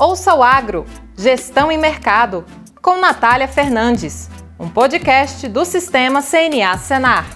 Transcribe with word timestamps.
Ouça 0.00 0.32
o 0.32 0.44
Agro, 0.44 0.86
Gestão 1.16 1.72
e 1.72 1.76
Mercado, 1.76 2.44
com 2.80 3.00
Natália 3.00 3.48
Fernandes, 3.48 4.30
um 4.56 4.68
podcast 4.68 5.48
do 5.48 5.64
Sistema 5.64 6.22
CNA 6.22 6.78
Senar. 6.78 7.26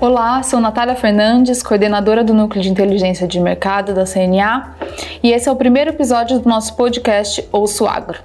Olá, 0.00 0.40
sou 0.44 0.60
Natália 0.60 0.94
Fernandes, 0.94 1.60
coordenadora 1.60 2.22
do 2.22 2.32
Núcleo 2.32 2.62
de 2.62 2.70
Inteligência 2.70 3.26
de 3.26 3.40
Mercado 3.40 3.92
da 3.92 4.04
CNA, 4.04 4.76
e 5.24 5.32
esse 5.32 5.48
é 5.48 5.52
o 5.52 5.56
primeiro 5.56 5.90
episódio 5.90 6.38
do 6.38 6.48
nosso 6.48 6.76
podcast 6.76 7.44
Ouço 7.50 7.84
Agro. 7.84 8.20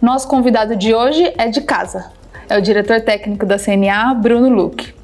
Nosso 0.00 0.28
convidado 0.28 0.76
de 0.76 0.94
hoje 0.94 1.34
é 1.36 1.48
de 1.48 1.62
casa, 1.62 2.12
é 2.48 2.56
o 2.56 2.62
diretor 2.62 3.00
técnico 3.00 3.44
da 3.44 3.58
CNA, 3.58 4.14
Bruno 4.14 4.48
Luque. 4.48 4.94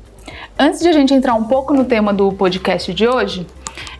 Antes 0.57 0.79
de 0.79 0.87
a 0.87 0.93
gente 0.93 1.13
entrar 1.13 1.35
um 1.35 1.45
pouco 1.45 1.75
no 1.75 1.85
tema 1.85 2.13
do 2.13 2.31
podcast 2.31 2.95
de 2.95 3.09
hoje, 3.09 3.45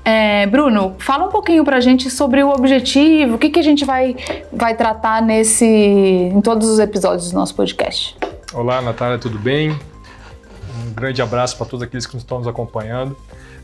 é, 0.05 0.47
Bruno, 0.47 0.97
fala 0.99 1.27
um 1.27 1.29
pouquinho 1.29 1.65
para 1.65 1.77
a 1.77 1.81
gente 1.81 2.11
sobre 2.11 2.43
o 2.43 2.51
objetivo, 2.51 3.35
o 3.35 3.39
que, 3.39 3.51
que 3.51 3.59
a 3.59 3.63
gente 3.63 3.85
vai, 3.85 4.17
vai 4.53 4.75
tratar 4.75 5.23
nesse, 5.23 5.67
em 5.67 6.41
todos 6.41 6.69
os 6.69 6.79
episódios 6.79 7.31
do 7.31 7.35
nosso 7.35 7.55
podcast. 7.55 8.17
Olá, 8.53 8.81
Natália, 8.83 9.19
tudo 9.19 9.39
bem? 9.39 9.71
Um 9.71 10.95
grande 10.95 11.21
abraço 11.23 11.57
para 11.57 11.67
todos 11.67 11.83
aqueles 11.83 12.07
que 12.07 12.17
estão 12.17 12.39
nos 12.39 12.49
acompanhando. 12.49 13.17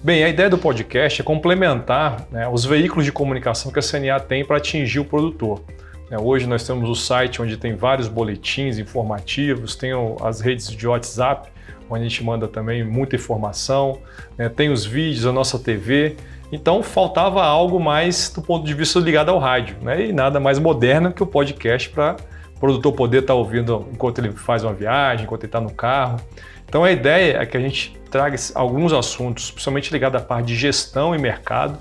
Bem, 0.03 0.23
a 0.23 0.29
ideia 0.29 0.49
do 0.49 0.59
podcast 0.59 1.21
é 1.21 1.25
complementar 1.25 2.27
né, 2.31 2.47
os 2.49 2.65
veículos 2.65 3.05
de 3.05 3.11
comunicação 3.11 3.73
que 3.73 3.79
a 3.79 3.83
CNA 3.83 4.21
tem 4.21 4.45
para 4.45 4.59
atingir 4.59 5.01
o 5.01 5.05
produtor. 5.05 5.63
É, 6.11 6.19
hoje 6.19 6.47
nós 6.47 6.65
temos 6.65 6.89
o 6.89 6.95
site 6.95 7.43
onde 7.43 7.57
tem 7.57 7.75
vários 7.75 8.07
boletins 8.07 8.79
informativos, 8.79 9.75
tem 9.75 9.91
as 10.23 10.41
redes 10.41 10.71
de 10.71 10.87
WhatsApp, 10.87 11.49
onde 11.89 12.05
a 12.05 12.09
gente 12.09 12.23
manda 12.25 12.49
também 12.49 12.85
muita 12.85 13.17
informação, 13.17 13.99
né? 14.37 14.49
tem 14.49 14.71
os 14.71 14.85
vídeos, 14.85 15.27
a 15.27 15.33
nossa 15.33 15.59
TV. 15.59 16.17
Então 16.53 16.83
faltava 16.83 17.45
algo 17.45 17.81
mais 17.81 18.31
do 18.31 18.41
ponto 18.41 18.65
de 18.65 18.73
vista 18.75 18.99
ligado 18.99 19.31
ao 19.31 19.39
rádio, 19.39 19.77
né? 19.83 20.07
e 20.07 20.13
nada 20.13 20.39
mais 20.39 20.59
moderno 20.59 21.13
que 21.13 21.23
o 21.23 21.27
podcast 21.27 21.91
para 21.91 22.17
o 22.57 22.61
produtor 22.61 22.93
poder 22.93 23.19
estar 23.19 23.35
tá 23.35 23.39
ouvindo 23.39 23.87
enquanto 23.93 24.19
ele 24.19 24.33
faz 24.33 24.63
uma 24.63 24.73
viagem, 24.73 25.25
enquanto 25.25 25.43
ele 25.43 25.49
está 25.49 25.61
no 25.61 25.71
carro. 25.71 26.21
Então 26.69 26.85
a 26.85 26.91
ideia 26.91 27.39
é 27.39 27.47
que 27.47 27.57
a 27.57 27.61
gente 27.61 27.97
traga 28.11 28.37
alguns 28.55 28.93
assuntos, 28.93 29.51
principalmente 29.51 29.93
ligados 29.93 30.21
à 30.21 30.25
parte 30.25 30.47
de 30.47 30.57
gestão 30.57 31.15
e 31.15 31.19
mercado, 31.19 31.79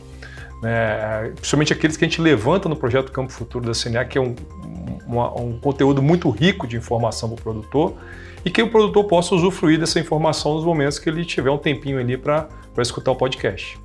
né? 0.62 1.32
principalmente 1.36 1.74
aqueles 1.74 1.96
que 1.96 2.06
a 2.06 2.08
gente 2.08 2.22
levanta 2.22 2.68
no 2.68 2.76
projeto 2.76 3.12
Campo 3.12 3.32
Futuro 3.32 3.66
da 3.66 3.74
CNA, 3.74 4.06
que 4.06 4.18
é 4.18 4.22
um, 4.22 4.36
um, 5.08 5.20
um 5.20 5.60
conteúdo 5.60 6.02
muito 6.02 6.30
rico 6.30 6.68
de 6.68 6.78
informação 6.78 7.30
para 7.30 7.40
o 7.40 7.42
produtor, 7.42 7.94
e 8.44 8.50
que 8.50 8.62
o 8.62 8.70
produtor 8.70 9.06
possa 9.06 9.34
usufruir 9.34 9.80
dessa 9.80 10.00
informação 10.00 10.54
nos 10.54 10.64
momentos 10.64 11.00
que 11.00 11.10
ele 11.10 11.26
tiver 11.26 11.50
um 11.50 11.58
tempinho 11.58 12.00
ali 12.00 12.16
para 12.16 12.48
escutar 12.78 13.12
o 13.12 13.16
podcast. 13.16 13.80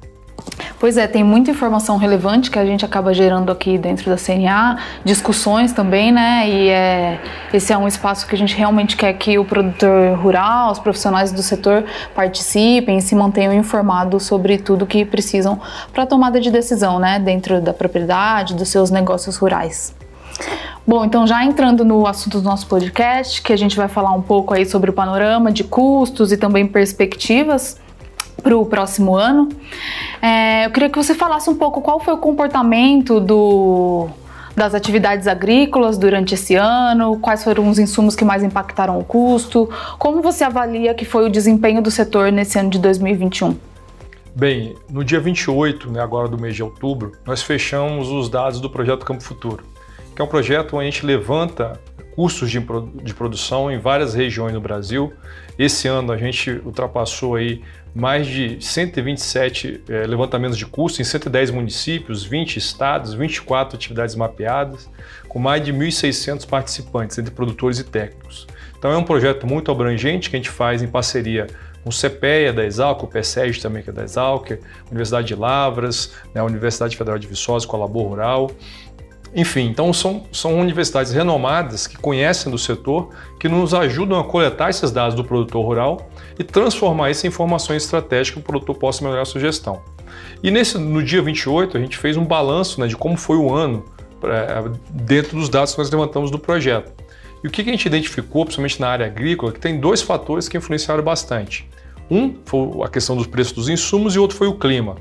Pois 0.79 0.97
é, 0.97 1.07
tem 1.07 1.23
muita 1.23 1.51
informação 1.51 1.99
relevante 1.99 2.51
que 2.51 2.59
a 2.59 2.65
gente 2.65 2.85
acaba 2.85 3.13
gerando 3.13 3.53
aqui 3.53 3.77
dentro 3.77 4.09
da 4.09 4.17
CNA, 4.17 4.79
discussões 5.05 5.75
também, 5.75 6.11
né? 6.11 6.49
E 6.49 6.69
é, 6.69 7.21
esse 7.53 7.71
é 7.71 7.77
um 7.77 7.87
espaço 7.87 8.27
que 8.27 8.35
a 8.35 8.39
gente 8.39 8.57
realmente 8.57 8.97
quer 8.97 9.13
que 9.13 9.39
o 9.39 9.45
produtor 9.45 10.19
rural, 10.19 10.73
os 10.73 10.79
profissionais 10.79 11.33
do 11.33 11.43
setor 11.43 11.85
participem 12.15 12.97
e 12.97 13.03
se 13.03 13.15
mantenham 13.15 13.53
informados 13.53 14.23
sobre 14.23 14.57
tudo 14.57 14.87
que 14.87 15.05
precisam 15.05 15.61
para 15.93 16.07
tomada 16.07 16.41
de 16.41 16.51
decisão, 16.51 16.99
né? 16.99 17.19
Dentro 17.19 17.61
da 17.61 17.75
propriedade, 17.75 18.55
dos 18.55 18.71
seus 18.71 18.91
negócios 18.91 19.37
rurais. 19.37 19.95
Bom, 20.87 21.05
então 21.05 21.27
já 21.27 21.45
entrando 21.45 21.85
no 21.85 22.07
assunto 22.07 22.41
do 22.41 22.45
nosso 22.45 22.67
podcast, 22.67 23.43
que 23.43 23.53
a 23.53 23.57
gente 23.57 23.77
vai 23.77 23.87
falar 23.87 24.13
um 24.13 24.23
pouco 24.23 24.55
aí 24.55 24.65
sobre 24.65 24.91
o 24.91 24.93
panorama 24.93 25.53
de 25.53 25.63
custos 25.63 26.33
e 26.33 26.37
também 26.37 26.67
perspectivas 26.67 27.79
para 28.43 28.57
o 28.57 28.65
próximo 28.65 29.15
ano. 29.15 29.49
É, 30.21 30.67
eu 30.67 30.71
queria 30.71 30.89
que 30.89 30.97
você 30.97 31.15
falasse 31.15 31.49
um 31.49 31.55
pouco 31.55 31.81
qual 31.81 32.01
foi 32.01 32.15
o 32.15 32.19
comportamento 32.19 33.21
do, 33.21 34.09
das 34.57 34.75
atividades 34.75 35.27
agrícolas 35.27 35.97
durante 35.99 36.35
esse 36.35 36.55
ano, 36.55 37.19
quais 37.19 37.45
foram 37.45 37.69
os 37.69 37.79
insumos 37.79 38.17
que 38.17 38.25
mais 38.25 38.43
impactaram 38.43 38.99
o 38.99 39.05
custo, 39.05 39.69
como 39.99 40.23
você 40.23 40.45
avalia 40.45 40.95
que 40.95 41.05
foi 41.05 41.27
o 41.27 41.29
desempenho 41.29 41.83
do 41.83 41.91
setor 41.91 42.33
nesse 42.33 42.59
ano 42.59 42.71
de 42.71 42.79
2021? 42.79 43.57
Bem, 44.35 44.77
no 44.89 45.05
dia 45.05 45.19
28, 45.19 45.91
né, 45.91 46.01
agora 46.01 46.29
do 46.29 46.39
mês 46.39 46.55
de 46.55 46.63
outubro, 46.63 47.13
nós 47.27 47.43
fechamos 47.43 48.09
os 48.09 48.29
dados 48.29 48.61
do 48.61 48.71
projeto 48.71 49.05
Campo 49.05 49.23
Futuro, 49.23 49.65
que 50.21 50.23
é 50.23 50.27
um 50.27 50.29
projeto 50.29 50.77
onde 50.77 50.83
a 50.87 50.91
gente 50.91 51.07
levanta 51.07 51.81
custos 52.15 52.51
de, 52.51 52.63
de 53.03 53.15
produção 53.15 53.73
em 53.73 53.79
várias 53.79 54.13
regiões 54.13 54.53
do 54.53 54.61
Brasil. 54.61 55.15
Esse 55.59 55.89
ano 55.89 56.13
a 56.13 56.19
gente 56.19 56.61
ultrapassou 56.63 57.37
aí 57.37 57.63
mais 57.95 58.27
de 58.27 58.59
127 58.61 59.83
é, 59.89 60.07
levantamentos 60.07 60.59
de 60.59 60.67
custos 60.67 61.01
em 61.01 61.05
110 61.05 61.51
municípios, 61.53 62.23
20 62.23 62.59
estados, 62.59 63.15
24 63.15 63.77
atividades 63.77 64.15
mapeadas, 64.15 64.91
com 65.27 65.39
mais 65.39 65.65
de 65.65 65.73
1.600 65.73 66.47
participantes, 66.47 67.17
entre 67.17 67.33
produtores 67.33 67.79
e 67.79 67.85
técnicos. 67.85 68.47
Então 68.79 68.93
é 68.93 68.99
um 68.99 69.05
projeto 69.05 69.47
muito 69.47 69.71
abrangente 69.73 70.29
que 70.29 70.37
a 70.37 70.39
gente 70.39 70.51
faz 70.51 70.83
em 70.83 70.89
parceria 70.89 71.47
com 71.83 71.89
o 71.89 71.93
CPEA 71.93 72.53
da 72.53 72.65
Exalc, 72.65 73.03
o 73.03 73.07
PSEG 73.07 73.59
também 73.61 73.83
que 73.83 73.91
é 73.91 73.93
da 73.93 74.03
Exalc, 74.03 74.51
Universidade 74.91 75.29
de 75.29 75.35
Lavras, 75.35 76.13
né, 76.35 76.41
a 76.43 76.45
Universidade 76.45 76.97
Federal 76.97 77.19
de 77.19 77.27
Viçosa 77.27 77.67
com 77.67 77.77
a 77.77 77.81
Labor 77.81 78.09
Rural, 78.09 78.51
enfim, 79.35 79.69
então 79.69 79.93
são, 79.93 80.25
são 80.33 80.59
universidades 80.59 81.13
renomadas 81.13 81.87
que 81.87 81.97
conhecem 81.97 82.51
do 82.51 82.59
setor, 82.59 83.11
que 83.39 83.49
nos 83.49 83.73
ajudam 83.73 84.19
a 84.19 84.25
coletar 84.25 84.71
esses 84.71 84.91
dados 84.91 85.15
do 85.15 85.23
produtor 85.23 85.65
rural 85.65 86.11
e 86.39 86.43
transformar 86.43 87.11
isso 87.11 87.27
em 87.27 87.29
informações 87.29 87.85
estratégicas 87.85 88.43
para 88.43 88.49
o 88.49 88.53
produtor 88.53 88.77
possa 88.77 89.05
melhorar 89.05 89.23
a 89.23 89.25
sua 89.25 89.41
gestão. 89.41 89.83
E 90.43 90.51
nesse, 90.51 90.79
no 90.79 91.03
dia 91.03 91.23
28 91.23 91.77
a 91.77 91.81
gente 91.81 91.97
fez 91.97 92.17
um 92.17 92.25
balanço 92.25 92.81
né, 92.81 92.89
de 92.89 92.97
como 92.97 93.17
foi 93.17 93.37
o 93.37 93.55
ano 93.55 93.85
pra, 94.21 94.65
dentro 94.91 95.37
dos 95.37 95.49
dados 95.49 95.73
que 95.73 95.79
nós 95.79 95.91
levantamos 95.91 96.31
do 96.31 96.39
projeto. 96.39 96.93
E 97.43 97.47
o 97.47 97.51
que 97.51 97.63
a 97.63 97.65
gente 97.65 97.87
identificou, 97.87 98.45
principalmente 98.45 98.81
na 98.81 98.89
área 98.89 99.07
agrícola, 99.07 99.53
que 99.53 99.61
tem 99.61 99.79
dois 99.79 100.03
fatores 100.03 100.49
que 100.49 100.57
influenciaram 100.57 101.03
bastante. 101.03 101.69
Um 102.11 102.35
foi 102.45 102.83
a 102.85 102.89
questão 102.89 103.17
dos 103.17 103.29
preços 103.29 103.53
dos 103.53 103.69
insumos 103.69 104.17
e 104.17 104.19
outro 104.19 104.37
foi 104.37 104.49
o 104.49 104.55
clima. 104.55 104.97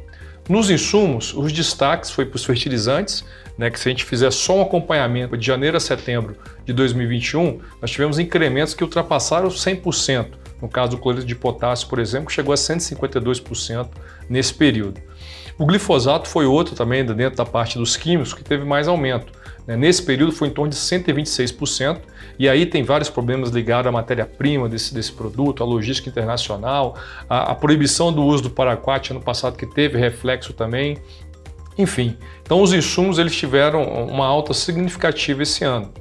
Nos 0.50 0.72
insumos, 0.72 1.32
os 1.36 1.54
destaques 1.54 2.10
foi 2.10 2.26
para 2.26 2.36
os 2.36 2.44
fertilizantes, 2.44 3.24
né, 3.56 3.70
que 3.70 3.80
se 3.80 3.88
a 3.88 3.92
gente 3.92 4.04
fizer 4.04 4.32
só 4.32 4.58
um 4.58 4.62
acompanhamento 4.64 5.38
de 5.38 5.46
janeiro 5.46 5.78
a 5.78 5.80
setembro 5.80 6.36
de 6.66 6.74
2021, 6.74 7.60
nós 7.80 7.92
tivemos 7.92 8.18
incrementos 8.18 8.74
que 8.74 8.84
ultrapassaram 8.84 9.48
100%. 9.48 10.30
No 10.60 10.68
caso 10.68 10.90
do 10.90 10.98
cloreto 10.98 11.28
de 11.28 11.36
potássio, 11.36 11.88
por 11.88 12.00
exemplo, 12.00 12.30
que 12.30 12.34
chegou 12.34 12.52
a 12.52 12.58
152% 12.58 13.90
nesse 14.28 14.52
período. 14.52 15.00
O 15.60 15.66
glifosato 15.66 16.30
foi 16.30 16.46
outro 16.46 16.74
também 16.74 17.06
dentro 17.06 17.36
da 17.36 17.46
parte 17.46 17.78
dos 17.78 17.98
químicos 17.98 18.34
que 18.34 18.42
teve 18.42 18.64
mais 18.64 18.88
aumento. 18.88 19.34
Né. 19.68 19.76
Nesse 19.76 20.02
período 20.02 20.32
foi 20.32 20.48
em 20.48 20.52
torno 20.52 20.70
de 20.72 20.78
126%, 20.78 22.00
e 22.40 22.48
aí 22.48 22.66
tem 22.66 22.82
vários 22.82 23.10
problemas 23.10 23.50
ligados 23.50 23.90
à 23.90 23.92
matéria-prima 23.92 24.70
desse, 24.70 24.94
desse 24.94 25.12
produto, 25.12 25.62
à 25.62 25.66
logística 25.66 26.10
internacional, 26.10 26.98
a 27.28 27.54
proibição 27.54 28.14
do 28.14 28.24
uso 28.24 28.44
do 28.44 28.50
paraquat 28.50 29.12
ano 29.12 29.20
passado 29.20 29.58
que 29.58 29.66
teve 29.66 29.98
reflexo 29.98 30.54
também, 30.54 30.98
enfim, 31.80 32.18
então 32.44 32.62
os 32.62 32.74
insumos 32.74 33.18
eles 33.20 33.34
tiveram 33.34 33.82
uma 33.84 34.26
alta 34.26 34.54
significativa 34.54 35.44
esse 35.44 35.64
ano. 35.64 35.94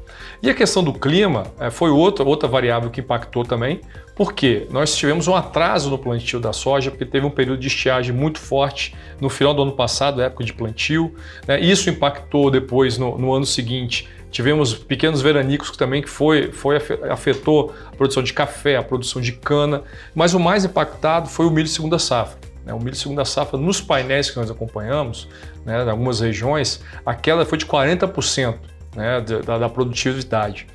E 0.43 0.50
a 0.50 0.55
questão 0.55 0.83
do 0.83 0.93
clima 0.93 1.44
é, 1.61 1.71
foi 1.71 1.91
outra, 1.91 2.25
outra 2.25 2.49
variável 2.49 2.91
que 2.91 3.00
impactou 3.00 3.44
também, 3.44 3.81
porque 4.16 4.66
nós 4.72 4.97
tivemos 4.97 5.28
um 5.28 5.37
atraso 5.37 5.89
no 5.89 5.97
plantio 5.97 6.41
da 6.41 6.53
soja, 6.53 6.91
porque 6.91 7.05
teve 7.05 7.25
um 7.25 7.31
período 7.31 7.61
de 7.61 7.69
estiagem 7.69 8.12
muito 8.12 8.41
forte 8.41 8.93
no 9.21 9.28
final 9.28 9.55
do 9.55 9.62
ano 9.62 9.71
passado, 9.71 10.21
época 10.21 10.43
de 10.43 10.53
plantio. 10.53 11.15
Né? 11.47 11.61
Isso 11.61 11.89
impactou 11.89 12.50
depois 12.50 12.99
no, 12.99 13.16
no, 13.16 13.33
ano 13.33 13.47
seguinte. 13.47 14.09
Tivemos 14.33 14.75
pequenos 14.75 15.22
veranicos 15.22 15.71
que 15.71 15.78
também 15.78 16.03
que 16.03 16.10
foi, 16.10 16.50
foi 16.50 16.77
afetou 17.09 17.72
a 17.87 17.95
produção 17.95 18.21
de 18.25 18.33
café, 18.33 18.77
a 18.77 18.83
produção 18.83 19.22
de 19.22 19.31
cana, 19.31 19.84
mas 20.12 20.34
o 20.34 20.41
mais 20.41 20.65
impactado 20.65 21.28
foi 21.28 21.47
o 21.47 21.50
milho 21.53 21.69
segunda 21.69 22.00
safra. 22.00 22.47
Né? 22.68 22.74
O 22.74 22.78
milho 22.78 22.94
segunda 22.94 23.24
safra, 23.24 23.58
nos 23.58 23.80
painéis 23.80 24.30
que 24.30 24.36
nós 24.36 24.50
acompanhamos, 24.50 25.26
né, 25.64 25.82
em 25.82 25.90
algumas 25.90 26.20
regiões, 26.20 26.84
a 27.04 27.14
queda 27.14 27.44
foi 27.46 27.56
de 27.56 27.64
40% 27.64 28.56
né, 28.94 29.20
da, 29.20 29.59
da, 29.59 29.68
produtividade. 29.68 30.66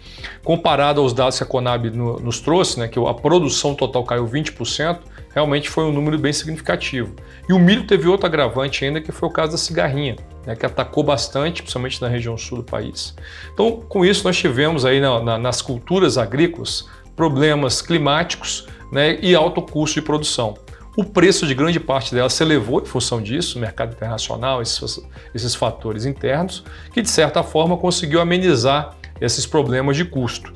Comparado 0.43 1.01
aos 1.01 1.13
dados 1.13 1.37
que 1.37 1.43
a 1.43 1.45
Conab 1.45 1.89
no, 1.91 2.19
nos 2.19 2.39
trouxe, 2.39 2.79
né, 2.79 2.87
que 2.87 2.99
a 2.99 3.13
produção 3.13 3.75
total 3.75 4.03
caiu 4.03 4.27
20%, 4.27 4.99
realmente 5.33 5.69
foi 5.69 5.83
um 5.83 5.91
número 5.91 6.17
bem 6.17 6.33
significativo. 6.33 7.15
E 7.47 7.53
o 7.53 7.59
milho 7.59 7.85
teve 7.85 8.07
outro 8.07 8.25
agravante 8.25 8.85
ainda, 8.85 9.01
que 9.01 9.11
foi 9.11 9.29
o 9.29 9.31
caso 9.31 9.51
da 9.51 9.57
cigarrinha, 9.57 10.15
né, 10.45 10.55
que 10.55 10.65
atacou 10.65 11.03
bastante, 11.03 11.61
principalmente 11.61 12.01
na 12.01 12.07
região 12.07 12.37
sul 12.37 12.59
do 12.59 12.63
país. 12.63 13.15
Então, 13.53 13.81
com 13.87 14.03
isso, 14.03 14.23
nós 14.23 14.37
tivemos 14.37 14.85
aí 14.85 14.99
na, 14.99 15.21
na, 15.21 15.37
nas 15.37 15.61
culturas 15.61 16.17
agrícolas 16.17 16.87
problemas 17.15 17.81
climáticos 17.81 18.67
né, 18.91 19.19
e 19.21 19.35
alto 19.35 19.61
custo 19.61 19.99
de 19.99 20.05
produção. 20.05 20.55
O 20.95 21.03
preço 21.03 21.47
de 21.47 21.55
grande 21.55 21.79
parte 21.79 22.13
dela 22.13 22.29
se 22.29 22.43
elevou 22.43 22.79
em 22.79 22.85
função 22.85 23.19
disso, 23.19 23.57
mercado 23.57 23.93
internacional, 23.93 24.61
esses, 24.61 24.99
esses 25.33 25.55
fatores 25.55 26.05
internos, 26.05 26.63
que 26.93 27.01
de 27.01 27.09
certa 27.09 27.41
forma 27.41 27.75
conseguiu 27.75 28.21
amenizar 28.21 28.95
esses 29.19 29.47
problemas 29.47 29.97
de 29.97 30.05
custo. 30.05 30.53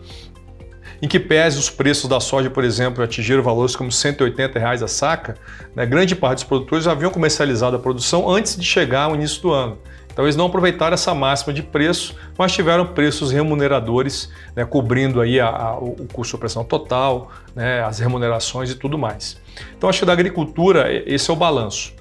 Em 1.02 1.08
que 1.08 1.20
pese 1.20 1.58
os 1.58 1.72
preços 1.72 2.08
da 2.08 2.20
soja, 2.20 2.52
por 2.52 2.64
exemplo, 2.64 3.04
atingiram 3.04 3.42
valores 3.42 3.76
como 3.76 3.92
180 3.92 4.60
reais 4.60 4.84
a 4.84 4.88
saca, 4.88 5.36
né, 5.76 5.86
grande 5.88 6.16
parte 6.16 6.40
dos 6.40 6.44
produtores 6.44 6.86
haviam 6.86 7.10
comercializado 7.10 7.76
a 7.76 7.80
produção 7.80 8.30
antes 8.30 8.56
de 8.56 8.64
chegar 8.64 9.04
ao 9.04 9.16
início 9.16 9.42
do 9.42 9.52
ano. 9.52 9.80
Talvez 10.18 10.36
não 10.36 10.48
aproveitaram 10.48 10.96
essa 10.96 11.14
máxima 11.14 11.54
de 11.54 11.62
preço, 11.62 12.16
mas 12.36 12.52
tiveram 12.52 12.88
preços 12.88 13.32
remuneradores, 13.32 14.32
né, 14.56 14.66
cobrindo 14.66 15.22
aí 15.22 15.40
a, 15.40 15.48
a, 15.48 15.78
o 15.78 16.08
custo 16.12 16.32
de 16.32 16.36
operação 16.38 16.64
total, 16.64 17.30
né, 17.56 17.84
as 17.84 18.00
remunerações 18.00 18.72
e 18.72 18.76
tudo 18.76 18.98
mais. 18.98 19.38
Então 19.78 19.88
acho 19.88 20.00
que 20.00 20.06
da 20.08 20.14
agricultura 20.14 20.88
esse 21.06 21.30
é 21.30 21.34
o 21.34 21.36
balanço. 21.36 21.94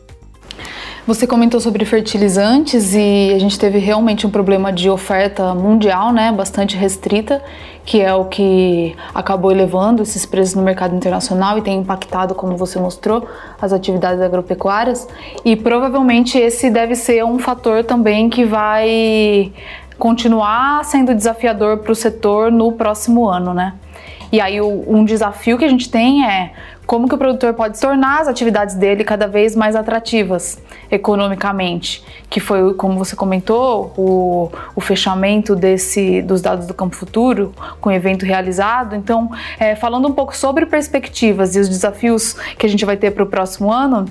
Você 1.07 1.27
comentou 1.27 1.61
sobre 1.61 1.85
fertilizantes 1.85 2.95
e 2.95 3.35
a 3.35 3.39
gente 3.39 3.59
teve 3.59 3.79
realmente 3.79 4.27
um 4.27 4.31
problema 4.31 4.73
de 4.73 4.89
oferta 4.89 5.55
mundial, 5.55 6.11
né, 6.11 6.33
bastante 6.33 6.75
restrita, 6.75 7.45
que 7.87 8.01
é 8.03 8.13
o 8.13 8.25
que 8.25 8.97
acabou 9.15 9.53
elevando 9.53 10.03
esses 10.03 10.27
preços 10.27 10.57
no 10.57 10.63
mercado 10.63 10.95
internacional 10.95 11.57
e 11.57 11.63
tem 11.63 11.79
impactado, 11.79 12.35
como 12.35 12.57
você 12.57 12.81
mostrou, 12.81 13.29
as 13.63 13.73
atividades 13.73 14.21
agropecuárias. 14.21 15.09
E 15.45 15.55
provavelmente 15.55 16.37
esse 16.37 16.69
deve 16.69 16.97
ser 16.97 17.25
um 17.25 17.39
fator 17.39 17.85
também 17.85 18.29
que 18.29 18.45
vai 18.45 19.53
continuar 19.97 20.85
sendo 20.85 21.15
desafiador 21.15 21.79
para 21.79 21.93
o 21.93 21.95
setor 21.95 22.51
no 22.51 22.73
próximo 22.73 23.29
ano, 23.29 23.55
né? 23.55 23.75
E 24.33 24.41
aí 24.41 24.61
um 24.61 25.05
desafio 25.05 25.57
que 25.57 25.65
a 25.65 25.69
gente 25.69 25.89
tem 25.89 26.27
é 26.27 26.53
como 26.87 27.09
que 27.09 27.15
o 27.15 27.19
produtor 27.19 27.53
pode 27.55 27.81
tornar 27.81 28.21
as 28.21 28.29
atividades 28.29 28.77
dele 28.77 29.03
cada 29.03 29.27
vez 29.27 29.57
mais 29.57 29.75
atrativas 29.75 30.63
economicamente, 30.91 32.05
que 32.31 32.39
foi, 32.39 32.75
como 32.75 32.97
você 32.97 33.17
comentou, 33.17 33.93
o, 33.97 34.51
o 34.75 34.81
fechamento 34.81 35.57
desse, 35.57 36.23
dos 36.23 36.41
dados 36.41 36.67
do 36.67 36.75
Campo 36.75 36.95
Futuro 36.95 37.53
com 37.81 37.89
o 37.89 37.93
evento 37.93 38.25
realizado. 38.25 38.95
Então, 38.95 39.31
é, 39.59 39.75
falando 39.75 40.07
um 40.07 40.13
pouco 40.13 40.37
sobre 40.37 40.65
perspectivas 40.67 41.57
e 41.57 41.61
os 41.61 41.69
desafios 41.69 42.35
que 42.57 42.65
a 42.65 42.69
gente 42.69 42.85
vai 42.85 42.97
ter 42.97 43.11
para 43.11 43.25
o 43.25 43.27
próximo 43.27 43.73
ano, 43.73 44.07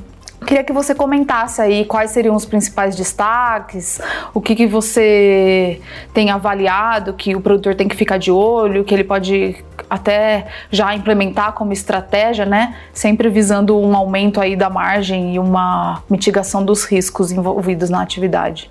Queria 0.45 0.63
que 0.63 0.71
você 0.71 0.93
comentasse 0.93 1.59
aí 1.61 1.85
quais 1.85 2.11
seriam 2.11 2.35
os 2.35 2.45
principais 2.45 2.95
destaques, 2.95 3.99
o 4.33 4.39
que, 4.39 4.55
que 4.55 4.67
você 4.67 5.81
tem 6.13 6.29
avaliado, 6.29 7.13
que 7.13 7.35
o 7.35 7.41
produtor 7.41 7.73
tem 7.73 7.87
que 7.87 7.95
ficar 7.95 8.17
de 8.17 8.31
olho, 8.31 8.83
que 8.83 8.93
ele 8.93 9.03
pode 9.03 9.55
até 9.89 10.47
já 10.69 10.93
implementar 10.93 11.53
como 11.53 11.73
estratégia, 11.73 12.45
né? 12.45 12.75
Sempre 12.93 13.29
visando 13.29 13.77
um 13.77 13.95
aumento 13.95 14.39
aí 14.39 14.55
da 14.55 14.69
margem 14.69 15.35
e 15.35 15.39
uma 15.39 16.03
mitigação 16.09 16.63
dos 16.63 16.83
riscos 16.85 17.31
envolvidos 17.31 17.89
na 17.89 18.01
atividade. 18.01 18.69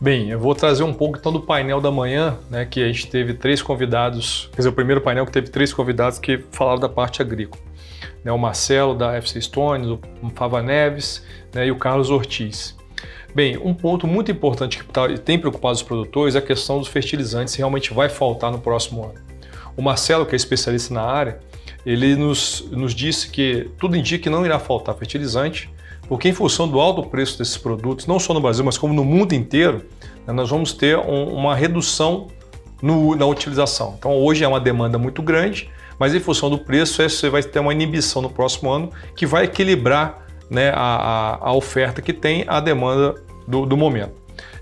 Bem, 0.00 0.30
eu 0.30 0.38
vou 0.38 0.54
trazer 0.54 0.82
um 0.82 0.92
pouco 0.92 1.18
então 1.18 1.32
do 1.32 1.40
painel 1.40 1.80
da 1.80 1.90
manhã, 1.90 2.36
né, 2.50 2.64
que 2.64 2.82
a 2.82 2.86
gente 2.86 3.06
teve 3.06 3.32
três 3.32 3.62
convidados, 3.62 4.50
quer 4.52 4.58
dizer, 4.58 4.68
o 4.68 4.72
primeiro 4.72 5.00
painel 5.00 5.24
que 5.24 5.32
teve 5.32 5.48
três 5.48 5.72
convidados 5.72 6.18
que 6.18 6.44
falaram 6.50 6.80
da 6.80 6.88
parte 6.88 7.22
agrícola 7.22 7.62
né, 8.24 8.32
o 8.32 8.38
Marcelo 8.38 8.94
da 8.94 9.14
FC 9.14 9.40
Stones, 9.40 9.88
o 9.88 10.00
Fava 10.34 10.62
Neves 10.62 11.22
né, 11.52 11.66
e 11.66 11.70
o 11.70 11.76
Carlos 11.76 12.10
Ortiz. 12.10 12.76
Bem, 13.34 13.58
um 13.58 13.74
ponto 13.74 14.06
muito 14.06 14.30
importante 14.30 14.78
que 14.78 14.84
tá, 14.84 15.08
tem 15.18 15.38
preocupado 15.38 15.74
os 15.74 15.82
produtores 15.82 16.34
é 16.34 16.38
a 16.38 16.42
questão 16.42 16.78
dos 16.78 16.88
fertilizantes, 16.88 17.52
se 17.52 17.58
realmente 17.58 17.92
vai 17.92 18.08
faltar 18.08 18.50
no 18.50 18.60
próximo 18.60 19.04
ano. 19.04 19.14
O 19.76 19.82
Marcelo, 19.82 20.24
que 20.24 20.34
é 20.34 20.36
especialista 20.36 20.94
na 20.94 21.02
área, 21.02 21.40
ele 21.84 22.14
nos, 22.14 22.64
nos 22.70 22.94
disse 22.94 23.28
que 23.28 23.70
tudo 23.78 23.96
indica 23.96 24.22
que 24.22 24.30
não 24.30 24.46
irá 24.46 24.58
faltar 24.58 24.94
fertilizante, 24.94 25.68
porque 26.08 26.28
em 26.28 26.32
função 26.32 26.68
do 26.68 26.78
alto 26.78 27.02
preço 27.02 27.36
desses 27.36 27.56
produtos, 27.56 28.06
não 28.06 28.18
só 28.20 28.32
no 28.32 28.40
Brasil, 28.40 28.64
mas 28.64 28.78
como 28.78 28.94
no 28.94 29.04
mundo 29.04 29.34
inteiro, 29.34 29.84
né, 30.26 30.32
nós 30.32 30.48
vamos 30.48 30.72
ter 30.72 30.96
um, 30.96 31.34
uma 31.34 31.54
redução 31.56 32.28
no, 32.80 33.16
na 33.16 33.26
utilização. 33.26 33.96
Então 33.98 34.12
hoje 34.12 34.44
é 34.44 34.48
uma 34.48 34.60
demanda 34.60 34.96
muito 34.96 35.22
grande, 35.22 35.70
mas 35.98 36.14
em 36.14 36.20
função 36.20 36.50
do 36.50 36.58
preço, 36.58 37.02
você 37.02 37.28
vai 37.28 37.42
ter 37.42 37.58
uma 37.58 37.72
inibição 37.72 38.20
no 38.20 38.30
próximo 38.30 38.70
ano 38.70 38.90
que 39.16 39.26
vai 39.26 39.44
equilibrar 39.44 40.26
né, 40.50 40.72
a, 40.74 41.38
a, 41.40 41.52
oferta 41.52 42.02
que 42.02 42.12
tem 42.12 42.44
a 42.46 42.60
demanda 42.60 43.14
do, 43.46 43.66
do 43.66 43.76
momento. 43.76 44.12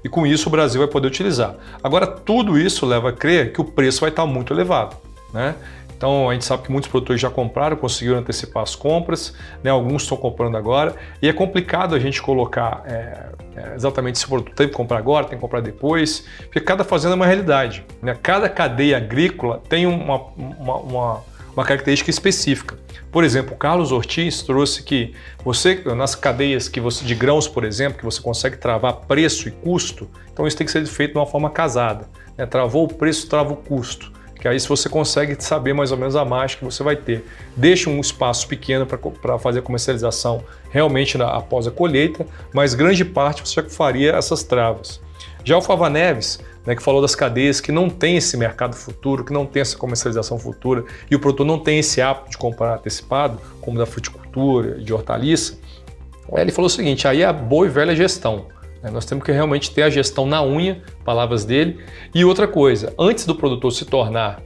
E 0.05 0.09
com 0.09 0.27
isso 0.27 0.49
o 0.49 0.53
Brasil 0.53 0.81
vai 0.81 0.89
poder 0.89 1.07
utilizar. 1.07 1.55
Agora, 1.83 2.07
tudo 2.07 2.59
isso 2.59 2.85
leva 2.85 3.11
a 3.11 3.13
crer 3.13 3.53
que 3.53 3.61
o 3.61 3.65
preço 3.65 4.01
vai 4.01 4.11
estar 4.11 4.27
muito 4.27 4.53
elevado. 4.53 4.97
Né? 5.33 5.55
Então 6.03 6.29
a 6.29 6.33
gente 6.33 6.45
sabe 6.45 6.65
que 6.65 6.73
muitos 6.73 6.91
produtores 6.91 7.23
já 7.23 7.31
compraram, 7.31 7.77
conseguiram 7.77 8.19
antecipar 8.19 8.65
as 8.65 8.75
compras, 8.75 9.33
né? 9.63 9.71
alguns 9.71 10.03
estão 10.03 10.17
comprando 10.17 10.57
agora, 10.57 10.97
e 11.23 11.29
é 11.29 11.33
complicado 11.33 11.95
a 11.95 11.99
gente 12.01 12.21
colocar 12.21 12.83
é, 12.87 13.29
é, 13.55 13.75
exatamente 13.77 14.19
se 14.19 14.25
o 14.25 14.29
produto 14.29 14.53
tem 14.53 14.67
que 14.67 14.75
comprar 14.75 14.99
agora, 14.99 15.27
tem 15.27 15.39
que 15.39 15.41
comprar 15.41 15.61
depois, 15.61 16.27
porque 16.41 16.59
cada 16.59 16.83
fazenda 16.83 17.15
é 17.15 17.17
uma 17.17 17.27
realidade. 17.27 17.87
Né? 18.03 18.19
Cada 18.21 18.49
cadeia 18.49 18.97
agrícola 18.97 19.63
tem 19.69 19.87
uma, 19.87 20.17
uma, 20.37 20.77
uma, 20.79 21.21
uma 21.55 21.65
característica 21.65 22.11
específica. 22.11 22.77
Por 23.13 23.23
exemplo, 23.23 23.55
o 23.55 23.57
Carlos 23.57 23.93
Ortiz 23.93 24.43
trouxe 24.43 24.83
que 24.83 25.15
você, 25.45 25.85
nas 25.95 26.17
cadeias 26.17 26.69
que 26.69 26.81
você, 26.81 27.05
de 27.05 27.15
grãos, 27.15 27.47
por 27.47 27.63
exemplo, 27.63 28.01
que 28.01 28.05
você 28.05 28.21
consegue 28.21 28.57
travar 28.57 29.03
preço 29.07 29.47
e 29.47 29.53
custo, 29.53 30.11
então 30.33 30.49
isso 30.49 30.57
tem 30.57 30.67
que 30.67 30.73
ser 30.73 30.85
feito 30.85 31.13
de 31.13 31.19
uma 31.19 31.27
forma 31.27 31.49
casada. 31.49 32.09
Né? 32.37 32.45
Travou 32.45 32.87
o 32.87 32.89
preço, 32.89 33.29
trava 33.29 33.53
o 33.53 33.57
custo 33.57 34.11
que 34.43 34.49
aí 34.49 34.59
se 34.59 34.69
você 34.69 34.89
consegue 34.89 35.37
saber 35.39 35.73
mais 35.73 35.93
ou 35.93 35.97
menos 35.97 36.17
a 36.17 36.25
margem 36.25 36.59
que 36.59 36.65
você 36.65 36.83
vai 36.83 36.97
ter. 36.97 37.25
Deixa 37.57 37.89
um 37.89 38.01
espaço 38.01 38.49
pequeno 38.49 38.85
para 38.85 39.39
fazer 39.39 39.61
a 39.61 39.63
comercialização 39.63 40.43
realmente 40.69 41.17
na, 41.17 41.29
após 41.29 41.69
a 41.69 41.71
colheita, 41.71 42.27
mas 42.53 42.75
grande 42.75 43.05
parte 43.05 43.47
você 43.47 43.63
já 43.63 43.71
faria 43.71 44.11
essas 44.11 44.43
travas. 44.43 45.01
Já 45.45 45.57
o 45.57 45.63
Fava 45.63 45.89
Neves, 45.89 46.41
né, 46.67 46.75
que 46.75 46.83
falou 46.83 47.01
das 47.01 47.15
cadeias 47.15 47.61
que 47.61 47.71
não 47.71 47.89
tem 47.89 48.17
esse 48.17 48.37
mercado 48.37 48.75
futuro, 48.75 49.25
que 49.25 49.33
não 49.33 49.47
tem 49.47 49.61
essa 49.61 49.77
comercialização 49.77 50.37
futura 50.41 50.87
e 51.09 51.15
o 51.15 51.21
produtor 51.21 51.47
não 51.47 51.61
tem 51.61 51.79
esse 51.79 52.03
hábito 52.03 52.31
de 52.33 52.37
comprar 52.37 52.75
antecipado, 52.75 53.39
como 53.61 53.79
da 53.79 53.87
fruticultura 53.87 54.79
e 54.81 54.83
de 54.83 54.93
hortaliça, 54.93 55.57
ele 56.33 56.51
falou 56.51 56.67
o 56.67 56.71
seguinte: 56.71 57.07
aí 57.07 57.23
é 57.23 57.27
a 57.27 57.33
boa 57.33 57.67
e 57.67 57.69
velha 57.69 57.95
gestão. 57.95 58.47
Né? 58.83 58.91
Nós 58.91 59.05
temos 59.05 59.25
que 59.25 59.33
realmente 59.33 59.71
ter 59.71 59.83
a 59.83 59.91
gestão 59.91 60.27
na 60.27 60.43
unha, 60.43 60.83
palavras 61.05 61.45
dele. 61.45 61.79
E 62.15 62.25
outra 62.25 62.49
coisa, 62.49 62.93
antes 62.99 63.25
do 63.25 63.35
produtor 63.35 63.73
se 63.73 63.85
tornar 63.85 64.43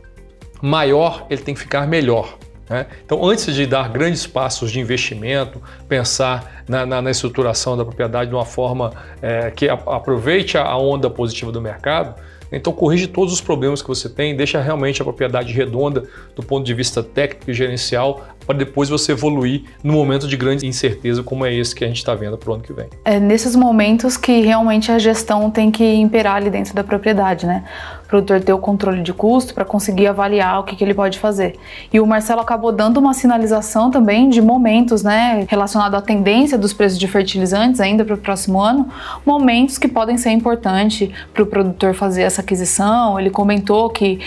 maior, 0.60 1.26
ele 1.30 1.42
tem 1.42 1.54
que 1.54 1.60
ficar 1.60 1.86
melhor. 1.86 2.36
Né? 2.68 2.86
Então, 3.04 3.24
antes 3.24 3.54
de 3.54 3.66
dar 3.66 3.88
grandes 3.88 4.26
passos 4.26 4.70
de 4.70 4.80
investimento, 4.80 5.62
pensar 5.88 6.64
na, 6.68 6.84
na, 6.84 7.00
na 7.00 7.10
estruturação 7.10 7.76
da 7.76 7.84
propriedade 7.84 8.30
de 8.30 8.36
uma 8.36 8.44
forma 8.44 8.92
é, 9.22 9.50
que 9.50 9.68
aproveite 9.68 10.58
a 10.58 10.76
onda 10.76 11.08
positiva 11.08 11.52
do 11.52 11.60
mercado, 11.60 12.14
então 12.50 12.72
corrige 12.72 13.08
todos 13.08 13.32
os 13.32 13.40
problemas 13.40 13.82
que 13.82 13.88
você 13.88 14.08
tem, 14.08 14.36
deixa 14.36 14.60
realmente 14.60 15.02
a 15.02 15.04
propriedade 15.04 15.52
redonda 15.52 16.04
do 16.34 16.42
ponto 16.42 16.64
de 16.64 16.74
vista 16.74 17.02
técnico 17.02 17.50
e 17.50 17.54
gerencial, 17.54 18.24
para 18.46 18.56
depois 18.56 18.88
você 18.88 19.12
evoluir 19.12 19.64
no 19.82 19.92
momento 19.92 20.28
de 20.28 20.36
grande 20.36 20.66
incerteza 20.66 21.22
como 21.22 21.44
é 21.44 21.52
esse 21.52 21.74
que 21.74 21.84
a 21.84 21.88
gente 21.88 21.98
está 21.98 22.14
vendo 22.14 22.38
para 22.38 22.50
o 22.50 22.54
ano 22.54 22.62
que 22.62 22.72
vem. 22.72 22.86
É 23.04 23.18
nesses 23.18 23.56
momentos 23.56 24.16
que 24.16 24.40
realmente 24.40 24.90
a 24.92 24.98
gestão 24.98 25.50
tem 25.50 25.70
que 25.70 25.84
imperar 25.84 26.36
ali 26.36 26.50
dentro 26.50 26.74
da 26.74 26.84
propriedade, 26.84 27.46
né? 27.46 27.64
O 28.04 28.08
produtor 28.08 28.40
ter 28.40 28.52
o 28.52 28.58
controle 28.58 29.02
de 29.02 29.12
custo 29.12 29.52
para 29.52 29.64
conseguir 29.64 30.06
avaliar 30.06 30.60
o 30.60 30.62
que, 30.64 30.76
que, 30.76 30.84
ele 30.84 30.94
pode 30.94 31.18
fazer. 31.18 31.56
E 31.92 31.98
o 31.98 32.06
Marcelo 32.06 32.40
acabou 32.40 32.70
dando 32.70 32.98
uma 32.98 33.12
sinalização 33.12 33.90
também 33.90 34.28
de 34.28 34.40
momentos, 34.40 35.02
né, 35.02 35.44
relacionado 35.48 35.96
à 35.96 36.00
tendência 36.00 36.56
dos 36.56 36.72
preços 36.72 36.98
de 36.98 37.08
fertilizantes 37.08 37.80
ainda 37.80 38.04
para 38.04 38.14
o 38.14 38.18
próximo 38.18 38.60
ano, 38.60 38.88
momentos 39.24 39.76
que 39.76 39.88
podem 39.88 40.16
ser 40.16 40.30
importantes 40.30 41.10
para 41.34 41.42
o 41.42 41.46
produtor 41.46 41.94
fazer 41.94 42.22
essa 42.22 42.42
aquisição. 42.42 43.18
Ele 43.18 43.30
comentou 43.30 43.90
que 43.90 44.20